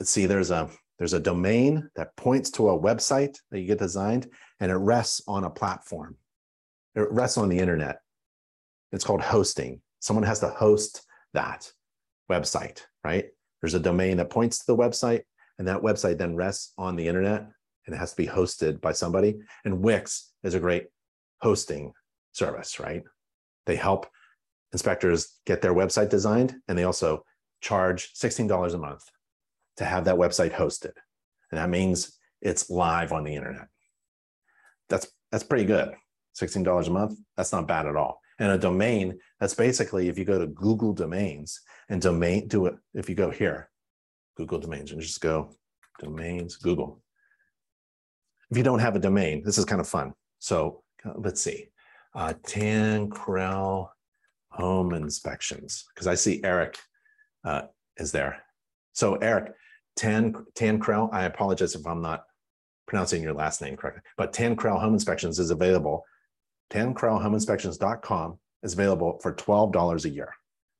let's 0.00 0.10
see, 0.10 0.26
there's 0.26 0.50
a 0.50 0.70
there's 0.98 1.12
a 1.12 1.20
domain 1.20 1.88
that 1.94 2.16
points 2.16 2.50
to 2.52 2.70
a 2.70 2.78
website 2.78 3.38
that 3.50 3.60
you 3.60 3.66
get 3.66 3.78
designed, 3.78 4.28
and 4.58 4.70
it 4.70 4.76
rests 4.76 5.22
on 5.28 5.44
a 5.44 5.50
platform. 5.50 6.16
It 6.96 7.10
rests 7.12 7.38
on 7.38 7.48
the 7.48 7.58
internet. 7.58 8.00
It's 8.90 9.04
called 9.04 9.22
hosting. 9.22 9.80
Someone 10.00 10.24
has 10.24 10.40
to 10.40 10.48
host 10.48 11.02
that 11.34 11.70
website, 12.30 12.82
right? 13.04 13.26
There's 13.60 13.74
a 13.74 13.80
domain 13.80 14.16
that 14.16 14.30
points 14.30 14.58
to 14.58 14.66
the 14.66 14.76
website, 14.76 15.22
and 15.58 15.66
that 15.68 15.82
website 15.82 16.18
then 16.18 16.36
rests 16.36 16.72
on 16.78 16.96
the 16.96 17.08
internet 17.08 17.46
and 17.86 17.94
it 17.94 17.98
has 17.98 18.10
to 18.10 18.16
be 18.16 18.26
hosted 18.26 18.80
by 18.80 18.92
somebody. 18.92 19.38
And 19.64 19.82
Wix 19.82 20.32
is 20.44 20.54
a 20.54 20.60
great 20.60 20.88
hosting 21.40 21.92
service, 22.32 22.78
right? 22.78 23.02
They 23.66 23.76
help 23.76 24.06
inspectors 24.72 25.38
get 25.46 25.62
their 25.62 25.74
website 25.74 26.10
designed, 26.10 26.54
and 26.68 26.76
they 26.76 26.84
also 26.84 27.24
charge 27.62 28.12
$16 28.14 28.74
a 28.74 28.78
month 28.78 29.04
to 29.78 29.84
have 29.84 30.04
that 30.04 30.16
website 30.16 30.52
hosted. 30.52 30.92
And 31.50 31.58
that 31.58 31.70
means 31.70 32.18
it's 32.42 32.68
live 32.68 33.12
on 33.12 33.24
the 33.24 33.34
internet. 33.34 33.68
That's 34.88 35.08
that's 35.30 35.44
pretty 35.44 35.64
good. 35.64 35.94
$16 36.40 36.86
a 36.86 36.90
month, 36.90 37.18
that's 37.36 37.52
not 37.52 37.66
bad 37.66 37.86
at 37.86 37.96
all. 37.96 38.20
And 38.38 38.52
a 38.52 38.58
domain, 38.58 39.18
that's 39.40 39.54
basically 39.54 40.08
if 40.08 40.16
you 40.16 40.24
go 40.24 40.38
to 40.38 40.46
Google 40.46 40.92
domains 40.92 41.60
and 41.88 42.00
domain, 42.00 42.46
do 42.46 42.66
it, 42.66 42.76
if 42.94 43.08
you 43.08 43.14
go 43.14 43.30
here, 43.30 43.68
Google 44.38 44.60
domains, 44.60 44.92
and 44.92 45.00
just 45.00 45.20
go 45.20 45.50
domains, 45.98 46.56
Google. 46.56 47.02
If 48.50 48.56
you 48.56 48.62
don't 48.62 48.78
have 48.78 48.96
a 48.96 49.00
domain, 49.00 49.42
this 49.44 49.58
is 49.58 49.64
kind 49.64 49.80
of 49.80 49.88
fun. 49.88 50.14
So 50.38 50.82
let's 51.16 51.42
see, 51.42 51.66
uh, 52.14 52.34
Tankrell 52.46 53.88
home 54.50 54.94
inspections, 54.94 55.84
because 55.92 56.06
I 56.06 56.14
see 56.14 56.40
Eric 56.44 56.78
uh, 57.44 57.62
is 57.96 58.12
there. 58.12 58.42
So 58.92 59.16
Eric, 59.16 59.52
Tan 59.96 60.32
Tankrell, 60.54 61.12
I 61.12 61.24
apologize 61.24 61.74
if 61.74 61.86
I'm 61.86 62.00
not 62.00 62.22
pronouncing 62.86 63.22
your 63.22 63.34
last 63.34 63.60
name 63.60 63.76
correctly, 63.76 64.02
but 64.16 64.32
Tankrell 64.32 64.80
Home 64.80 64.94
Inspections 64.94 65.38
is 65.38 65.50
available. 65.50 66.04
TankrellHomeInspections.com 66.70 68.38
is 68.62 68.72
available 68.72 69.18
for 69.20 69.34
$12 69.34 70.04
a 70.04 70.08
year 70.08 70.32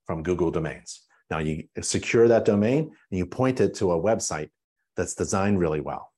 from 0.06 0.22
Google 0.22 0.50
Domains. 0.50 1.07
Now 1.30 1.38
you 1.38 1.64
secure 1.80 2.28
that 2.28 2.44
domain 2.44 2.90
and 3.10 3.18
you 3.18 3.26
point 3.26 3.60
it 3.60 3.74
to 3.76 3.92
a 3.92 4.00
website 4.00 4.50
that's 4.96 5.14
designed 5.14 5.58
really 5.58 5.80
well. 5.80 6.12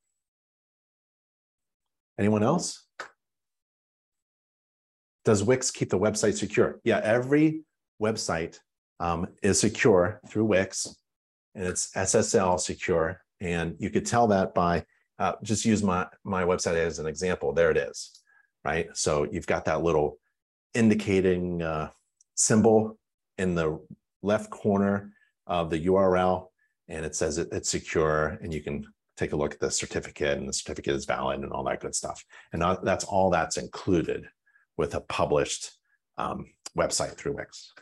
Anyone 2.19 2.43
else? 2.43 2.87
Does 5.25 5.43
Wix 5.43 5.71
keep 5.71 5.91
the 5.91 5.99
website 5.99 6.35
secure? 6.35 6.81
Yeah, 6.85 7.01
every 7.03 7.63
website 8.01 8.59
um, 9.01 9.27
is 9.43 9.61
secure 9.61 10.21
through 10.29 10.45
Wix 10.45 10.95
and 11.55 11.67
it's 11.67 11.91
SSL 11.93 12.61
secure. 12.61 13.21
And 13.41 13.77
you 13.79 13.91
could 13.91 14.07
tell 14.07 14.27
that 14.29 14.55
by 14.55 14.85
uh, 15.19 15.35
just 15.43 15.65
use 15.65 15.83
my, 15.83 16.07
my 16.25 16.45
website 16.45 16.77
as 16.77 16.99
an 16.99 17.07
example. 17.07 17.53
There 17.53 17.71
it 17.71 17.77
is, 17.77 18.23
right? 18.65 18.89
So 18.95 19.27
you've 19.31 19.47
got 19.47 19.67
that 19.67 19.83
little 19.83 20.19
indicating 20.75 21.63
uh, 21.63 21.91
symbol 22.35 22.99
in 23.37 23.55
the 23.55 23.79
left 24.23 24.51
corner 24.51 25.13
of 25.47 25.71
the 25.71 25.87
URL, 25.87 26.49
and 26.89 27.05
it 27.05 27.15
says 27.15 27.39
it, 27.39 27.49
it's 27.53 27.71
secure, 27.71 28.39
and 28.43 28.53
you 28.53 28.63
can 28.63 28.87
take 29.17 29.33
a 29.33 29.37
look 29.37 29.53
at 29.53 29.61
the 29.61 29.71
certificate 29.71 30.39
and 30.39 30.49
the 30.49 30.53
certificate 30.53 30.95
is 30.95 31.05
valid 31.05 31.41
and 31.41 31.53
all 31.53 31.63
that 31.65 31.81
good 31.81 31.95
stuff. 31.95 32.25
And 32.53 32.63
that's 32.83 33.05
all 33.05 33.29
that's 33.29 33.59
included 33.59 34.27
with 34.79 34.95
a 34.95 35.01
published 35.03 35.73
um, 36.17 36.47
website 36.77 37.17
through 37.17 37.37
Wix. 37.37 37.75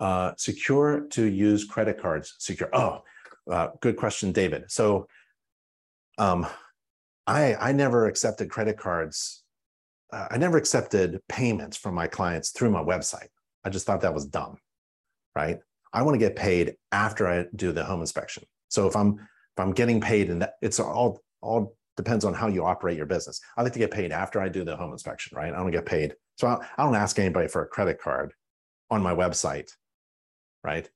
Uh, 0.00 0.32
secure 0.36 1.06
to 1.10 1.24
use 1.24 1.64
credit 1.64 2.00
cards, 2.00 2.36
secure. 2.38 2.68
Oh, 2.72 3.02
uh, 3.50 3.68
good 3.80 3.96
question, 3.96 4.30
David. 4.30 4.70
So 4.70 5.08
um, 6.18 6.46
I, 7.26 7.54
I 7.56 7.72
never 7.72 8.06
accepted 8.06 8.48
credit 8.48 8.78
cards. 8.78 9.42
Uh, 10.12 10.28
I 10.30 10.38
never 10.38 10.56
accepted 10.56 11.20
payments 11.28 11.76
from 11.76 11.94
my 11.94 12.06
clients 12.06 12.50
through 12.50 12.70
my 12.70 12.82
website. 12.82 13.28
I 13.64 13.70
just 13.70 13.86
thought 13.86 14.00
that 14.02 14.14
was 14.14 14.26
dumb, 14.26 14.58
right? 15.34 15.58
I 15.92 16.02
want 16.02 16.14
to 16.14 16.18
get 16.18 16.36
paid 16.36 16.76
after 16.90 17.28
I 17.28 17.46
do 17.54 17.72
the 17.72 17.84
home 17.84 18.00
inspection. 18.00 18.44
So 18.68 18.86
if 18.86 18.96
I'm 18.96 19.14
if 19.14 19.58
I'm 19.58 19.72
getting 19.72 20.00
paid 20.00 20.30
and 20.30 20.48
it's 20.62 20.80
all 20.80 21.20
all 21.42 21.76
depends 21.96 22.24
on 22.24 22.34
how 22.34 22.48
you 22.48 22.64
operate 22.64 22.96
your 22.96 23.06
business. 23.06 23.40
I 23.56 23.62
like 23.62 23.74
to 23.74 23.78
get 23.78 23.90
paid 23.90 24.12
after 24.12 24.40
I 24.40 24.48
do 24.48 24.64
the 24.64 24.76
home 24.76 24.92
inspection, 24.92 25.36
right? 25.36 25.52
I 25.52 25.56
don't 25.56 25.70
get 25.70 25.86
paid. 25.86 26.14
So 26.36 26.46
I, 26.46 26.66
I 26.76 26.84
don't 26.84 26.94
ask 26.94 27.18
anybody 27.18 27.48
for 27.48 27.62
a 27.62 27.66
credit 27.66 28.00
card 28.00 28.32
on 28.90 29.02
my 29.02 29.14
website, 29.14 29.70
right? 30.64 30.88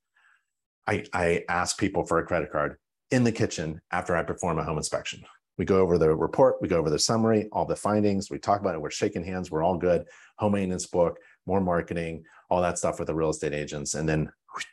I, 0.86 1.04
I 1.12 1.44
ask 1.48 1.78
people 1.78 2.04
for 2.04 2.18
a 2.18 2.26
credit 2.26 2.50
card 2.50 2.76
in 3.10 3.24
the 3.24 3.32
kitchen 3.32 3.80
after 3.90 4.16
I 4.16 4.22
perform 4.22 4.58
a 4.58 4.64
home 4.64 4.78
inspection. 4.78 5.22
We 5.58 5.64
go 5.64 5.80
over 5.80 5.96
the 5.96 6.14
report, 6.14 6.56
we 6.60 6.68
go 6.68 6.78
over 6.78 6.90
the 6.90 6.98
summary, 6.98 7.48
all 7.50 7.64
the 7.64 7.76
findings, 7.76 8.30
we 8.30 8.38
talk 8.38 8.60
about 8.60 8.74
it, 8.74 8.80
we're 8.80 8.90
shaking 8.90 9.24
hands, 9.24 9.50
we're 9.50 9.62
all 9.62 9.78
good. 9.78 10.04
Home 10.38 10.52
maintenance 10.52 10.86
book, 10.86 11.18
more 11.46 11.60
marketing, 11.60 12.24
all 12.48 12.62
that 12.62 12.78
stuff 12.78 12.98
with 12.98 13.08
the 13.08 13.14
real 13.14 13.30
estate 13.30 13.52
agents, 13.52 13.94
and 13.94 14.08
then 14.08 14.30
whoosh, 14.54 14.64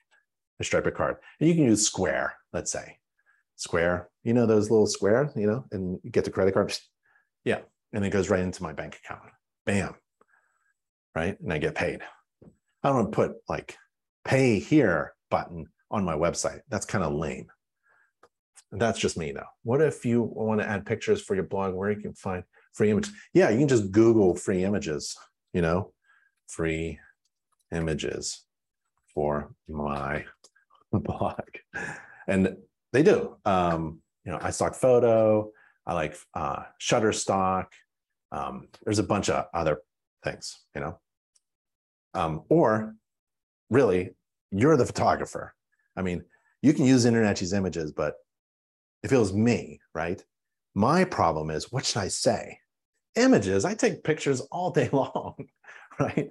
I 0.59 0.63
stripe 0.63 0.85
a 0.85 0.91
card. 0.91 1.17
And 1.39 1.49
you 1.49 1.55
can 1.55 1.65
use 1.65 1.85
Square, 1.85 2.35
let's 2.51 2.71
say. 2.71 2.99
Square, 3.55 4.09
you 4.23 4.33
know 4.33 4.45
those 4.45 4.69
little 4.69 4.87
square, 4.87 5.31
you 5.35 5.47
know, 5.47 5.65
and 5.71 5.99
you 6.03 6.09
get 6.09 6.25
the 6.25 6.31
credit 6.31 6.53
card. 6.53 6.75
Yeah. 7.45 7.59
And 7.93 8.03
it 8.03 8.09
goes 8.09 8.29
right 8.29 8.41
into 8.41 8.63
my 8.63 8.73
bank 8.73 8.99
account. 9.03 9.21
Bam. 9.65 9.95
Right. 11.15 11.39
And 11.39 11.53
I 11.53 11.59
get 11.59 11.75
paid. 11.75 12.01
I 12.83 12.89
don't 12.89 12.95
want 12.95 13.11
to 13.11 13.15
put 13.15 13.31
like 13.47 13.77
pay 14.25 14.59
here 14.59 15.13
button 15.29 15.67
on 15.91 16.03
my 16.03 16.15
website. 16.15 16.61
That's 16.69 16.85
kind 16.85 17.03
of 17.03 17.13
lame. 17.13 17.47
That's 18.71 18.99
just 18.99 19.17
me 19.17 19.31
though. 19.31 19.45
What 19.61 19.81
if 19.81 20.03
you 20.03 20.23
want 20.23 20.59
to 20.61 20.67
add 20.67 20.85
pictures 20.85 21.21
for 21.21 21.35
your 21.35 21.43
blog 21.43 21.75
where 21.75 21.91
you 21.91 22.01
can 22.01 22.15
find 22.15 22.43
free 22.73 22.89
images? 22.89 23.13
Yeah, 23.33 23.49
you 23.51 23.59
can 23.59 23.67
just 23.67 23.91
Google 23.91 24.35
free 24.35 24.63
images, 24.63 25.15
you 25.53 25.61
know, 25.61 25.93
free 26.47 26.99
images 27.73 28.45
for 29.13 29.53
my 29.67 30.25
blog. 30.91 31.41
And 32.27 32.57
they 32.91 33.03
do. 33.03 33.37
Um, 33.45 33.99
you 34.25 34.31
know, 34.31 34.37
iStock 34.39 34.75
photo, 34.75 35.51
I 35.85 35.93
like 35.93 36.15
uh, 36.33 36.63
Shutterstock. 36.81 37.65
Um, 38.31 38.69
there's 38.83 38.99
a 38.99 39.03
bunch 39.03 39.29
of 39.29 39.45
other 39.53 39.81
things, 40.23 40.59
you 40.73 40.81
know. 40.81 40.99
Um, 42.13 42.43
or 42.49 42.95
really, 43.69 44.15
you're 44.51 44.77
the 44.77 44.85
photographer. 44.85 45.53
I 45.97 46.01
mean, 46.01 46.23
you 46.61 46.73
can 46.73 46.85
use 46.85 47.05
InterNACHI's 47.05 47.53
images, 47.53 47.91
but 47.91 48.15
if 49.03 49.11
it 49.11 49.17
was 49.17 49.33
me, 49.33 49.79
right? 49.93 50.23
My 50.75 51.03
problem 51.03 51.49
is, 51.49 51.71
what 51.71 51.85
should 51.85 51.99
I 51.99 52.07
say? 52.07 52.59
Images, 53.15 53.65
I 53.65 53.73
take 53.73 54.03
pictures 54.03 54.41
all 54.51 54.71
day 54.71 54.89
long, 54.93 55.35
right? 55.99 56.29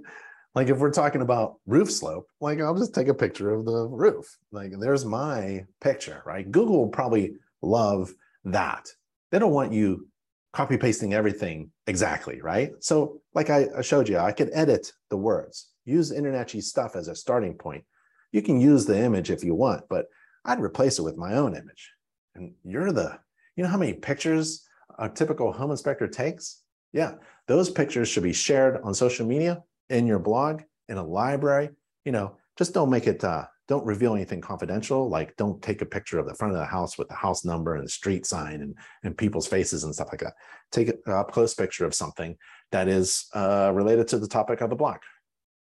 Like 0.55 0.69
if 0.69 0.79
we're 0.79 0.91
talking 0.91 1.23
about 1.23 1.57
roof 1.67 1.91
slope, 1.91 2.29
like 2.41 2.61
I'll 2.61 2.77
just 2.77 2.95
take 2.95 3.09
a 3.09 3.15
picture 3.15 3.51
of 3.51 3.65
the 3.65 3.87
roof. 3.89 4.37
Like 4.51 4.73
there's 4.79 5.05
my 5.05 5.65
picture, 5.81 6.23
right? 6.27 6.51
Google 6.51 6.79
will 6.79 6.89
probably 6.89 7.35
love 7.63 8.13
that. 8.45 8.89
They 9.31 9.39
don't 9.39 9.53
want 9.53 9.73
you 9.73 10.09
copy 10.53 10.77
pasting 10.77 11.15
everything 11.15 11.71
exactly, 11.87 12.43
right? 12.43 12.73
So 12.81 13.23
like 13.35 13.49
I 13.49 13.81
showed 13.81 14.09
you, 14.09 14.19
I 14.19 14.33
could 14.33 14.51
edit 14.53 14.93
the 15.09 15.17
words, 15.17 15.71
use 15.87 16.13
InterNACHI 16.13 16.63
stuff 16.63 16.97
as 16.97 17.09
a 17.09 17.15
starting 17.15 17.55
point. 17.55 17.85
You 18.33 18.43
can 18.43 18.61
use 18.61 18.85
the 18.85 18.99
image 18.99 19.31
if 19.31 19.43
you 19.43 19.55
want, 19.55 19.89
but 19.89 20.07
I'd 20.45 20.61
replace 20.61 20.99
it 20.99 21.03
with 21.03 21.17
my 21.17 21.35
own 21.35 21.57
image. 21.57 21.91
And 22.35 22.53
you're 22.65 22.93
the, 22.93 23.19
you 23.57 23.63
know 23.63 23.71
how 23.71 23.79
many 23.79 23.95
pictures 23.95 24.67
a 24.99 25.09
typical 25.09 25.53
home 25.53 25.71
inspector 25.71 26.09
takes? 26.09 26.63
Yeah, 26.93 27.15
those 27.47 27.71
pictures 27.71 28.09
should 28.09 28.23
be 28.23 28.35
shared 28.35 28.79
on 28.83 28.93
social 28.93 29.27
media 29.27 29.63
in 29.91 30.07
your 30.07 30.19
blog, 30.19 30.63
in 30.89 30.97
a 30.97 31.05
library, 31.05 31.71
you 32.05 32.13
know, 32.13 32.37
just 32.59 32.75
don't 32.75 32.91
make 32.91 33.07
it, 33.07 33.23
uh, 33.25 33.47
don't 33.69 33.87
reveal 33.87 34.15
anything 34.15 34.41
confidential. 34.41 35.09
Like 35.09 35.37
don't 35.37 35.63
take 35.63 35.83
a 35.83 35.87
picture 35.87 36.19
of 36.19 36.27
the 36.27 36.35
front 36.35 36.53
of 36.53 36.61
the 36.61 36.67
house 36.67 36.99
with 36.99 37.09
the 37.09 37.15
house 37.15 37.45
number 37.45 37.77
and 37.77 37.85
the 37.85 37.91
street 37.91 38.27
sign 38.27 38.61
and, 38.61 38.75
and 39.03 39.17
people's 39.17 39.47
faces 39.47 39.85
and 39.85 39.95
stuff 39.95 40.09
like 40.13 40.21
that. 40.21 40.35
Take 40.71 40.91
a 41.07 41.13
up 41.13 41.33
close 41.33 41.55
picture 41.55 41.87
of 41.87 41.95
something 41.95 42.37
that 42.71 42.89
is 42.89 43.27
uh, 43.35 43.71
related 43.75 44.09
to 44.09 44.19
the 44.19 44.29
topic 44.29 44.61
of 44.61 44.71
the 44.71 44.77
blog. 44.77 44.99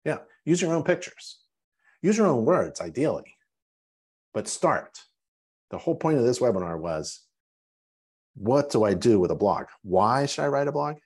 Yeah, 0.04 0.18
use 0.44 0.60
your 0.60 0.74
own 0.74 0.82
pictures. 0.82 1.38
Use 2.02 2.16
your 2.16 2.26
own 2.26 2.44
words, 2.44 2.80
ideally, 2.80 3.36
but 4.34 4.48
start. 4.48 4.98
The 5.70 5.78
whole 5.78 5.94
point 5.94 6.18
of 6.18 6.24
this 6.24 6.40
webinar 6.40 6.78
was, 6.78 7.20
what 8.34 8.70
do 8.70 8.82
I 8.82 8.94
do 8.94 9.20
with 9.20 9.30
a 9.30 9.36
blog? 9.36 9.66
Why 9.82 10.26
should 10.26 10.42
I 10.42 10.48
write 10.48 10.68
a 10.68 10.72
blog? 10.72 10.96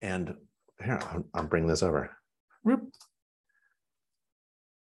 And 0.00 0.36
here, 0.82 1.00
i 1.02 1.14
am 1.16 1.24
I'll 1.34 1.46
bring 1.46 1.66
this 1.66 1.82
over. 1.82 2.15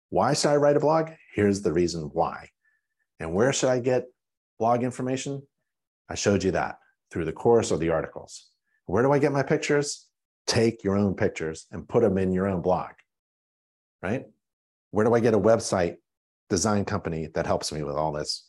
Why 0.10 0.34
should 0.34 0.50
I 0.50 0.56
write 0.56 0.78
a 0.78 0.80
blog? 0.80 1.12
Here's 1.34 1.62
the 1.62 1.74
reason 1.74 2.10
why. 2.14 2.50
And 3.20 3.34
where 3.34 3.54
should 3.54 3.70
I 3.70 3.80
get 3.80 4.06
blog 4.60 4.84
information? 4.84 5.42
I 6.10 6.16
showed 6.16 6.44
you 6.44 6.52
that 6.52 6.78
through 7.12 7.26
the 7.26 7.34
course 7.34 7.72
or 7.72 7.78
the 7.78 7.90
articles. 7.90 8.48
Where 8.86 9.04
do 9.04 9.12
I 9.12 9.20
get 9.20 9.32
my 9.32 9.44
pictures? 9.44 10.08
Take 10.48 10.84
your 10.84 10.96
own 10.96 11.16
pictures 11.16 11.66
and 11.72 11.88
put 11.88 12.02
them 12.02 12.18
in 12.18 12.32
your 12.32 12.48
own 12.48 12.62
blog, 12.62 12.92
right? 14.04 14.26
Where 14.92 15.06
do 15.06 15.14
I 15.14 15.20
get 15.20 15.34
a 15.34 15.40
website 15.40 15.96
design 16.50 16.86
company 16.86 17.30
that 17.34 17.48
helps 17.48 17.72
me 17.72 17.84
with 17.84 17.96
all 17.96 18.12
this? 18.12 18.46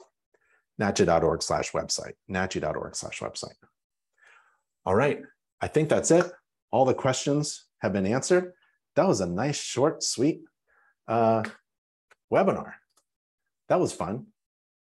nachi.org 0.81 1.43
slash 1.43 1.73
website, 1.73 2.13
nachi.org 2.31 2.95
slash 2.95 3.21
website. 3.21 3.55
All 4.85 4.95
right, 4.95 5.21
I 5.61 5.69
think 5.69 5.89
that's 5.89 6.11
it. 6.11 6.31
All 6.71 6.85
the 6.85 6.95
questions 6.95 7.65
have 7.81 7.95
been 7.95 8.07
answered 8.07 8.53
that 8.97 9.07
was 9.07 9.21
a 9.21 9.27
nice, 9.27 9.61
short, 9.61 10.03
sweet 10.03 10.41
uh, 11.09 11.43
webinar. 12.33 12.73
That 13.69 13.81
was 13.81 13.93
fun. 13.93 14.27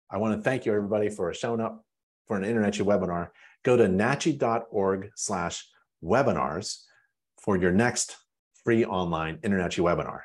I 0.10 0.18
want 0.18 0.36
to 0.36 0.42
thank 0.42 0.66
you, 0.66 0.74
everybody, 0.74 1.10
for 1.10 1.34
showing 1.34 1.62
up 1.62 1.86
for 2.28 2.38
an 2.38 2.44
InterNACHI 2.44 2.86
webinar. 2.86 3.30
Go 3.64 3.78
to 3.78 3.88
nachi.org 3.88 5.12
slash 5.16 5.68
webinars 6.04 6.82
for 7.42 7.58
your 7.58 7.72
next 7.72 8.18
free 8.64 8.86
online 8.86 9.38
InterNACHI 9.38 9.84
webinar. 9.84 10.22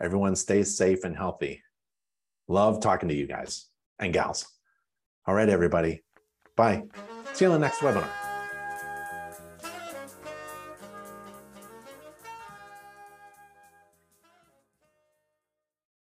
Everyone 0.00 0.36
stay 0.36 0.62
safe 0.62 1.04
and 1.04 1.16
healthy. 1.16 1.62
Love 2.46 2.80
talking 2.80 3.08
to 3.08 3.14
you 3.14 3.26
guys 3.26 3.66
and 3.98 4.12
gals. 4.12 4.46
All 5.26 5.34
right, 5.34 5.48
everybody. 5.48 6.02
Bye. 6.56 6.84
See 7.32 7.44
you 7.44 7.52
on 7.52 7.60
the 7.60 7.66
next 7.66 7.78
webinar. 7.78 8.27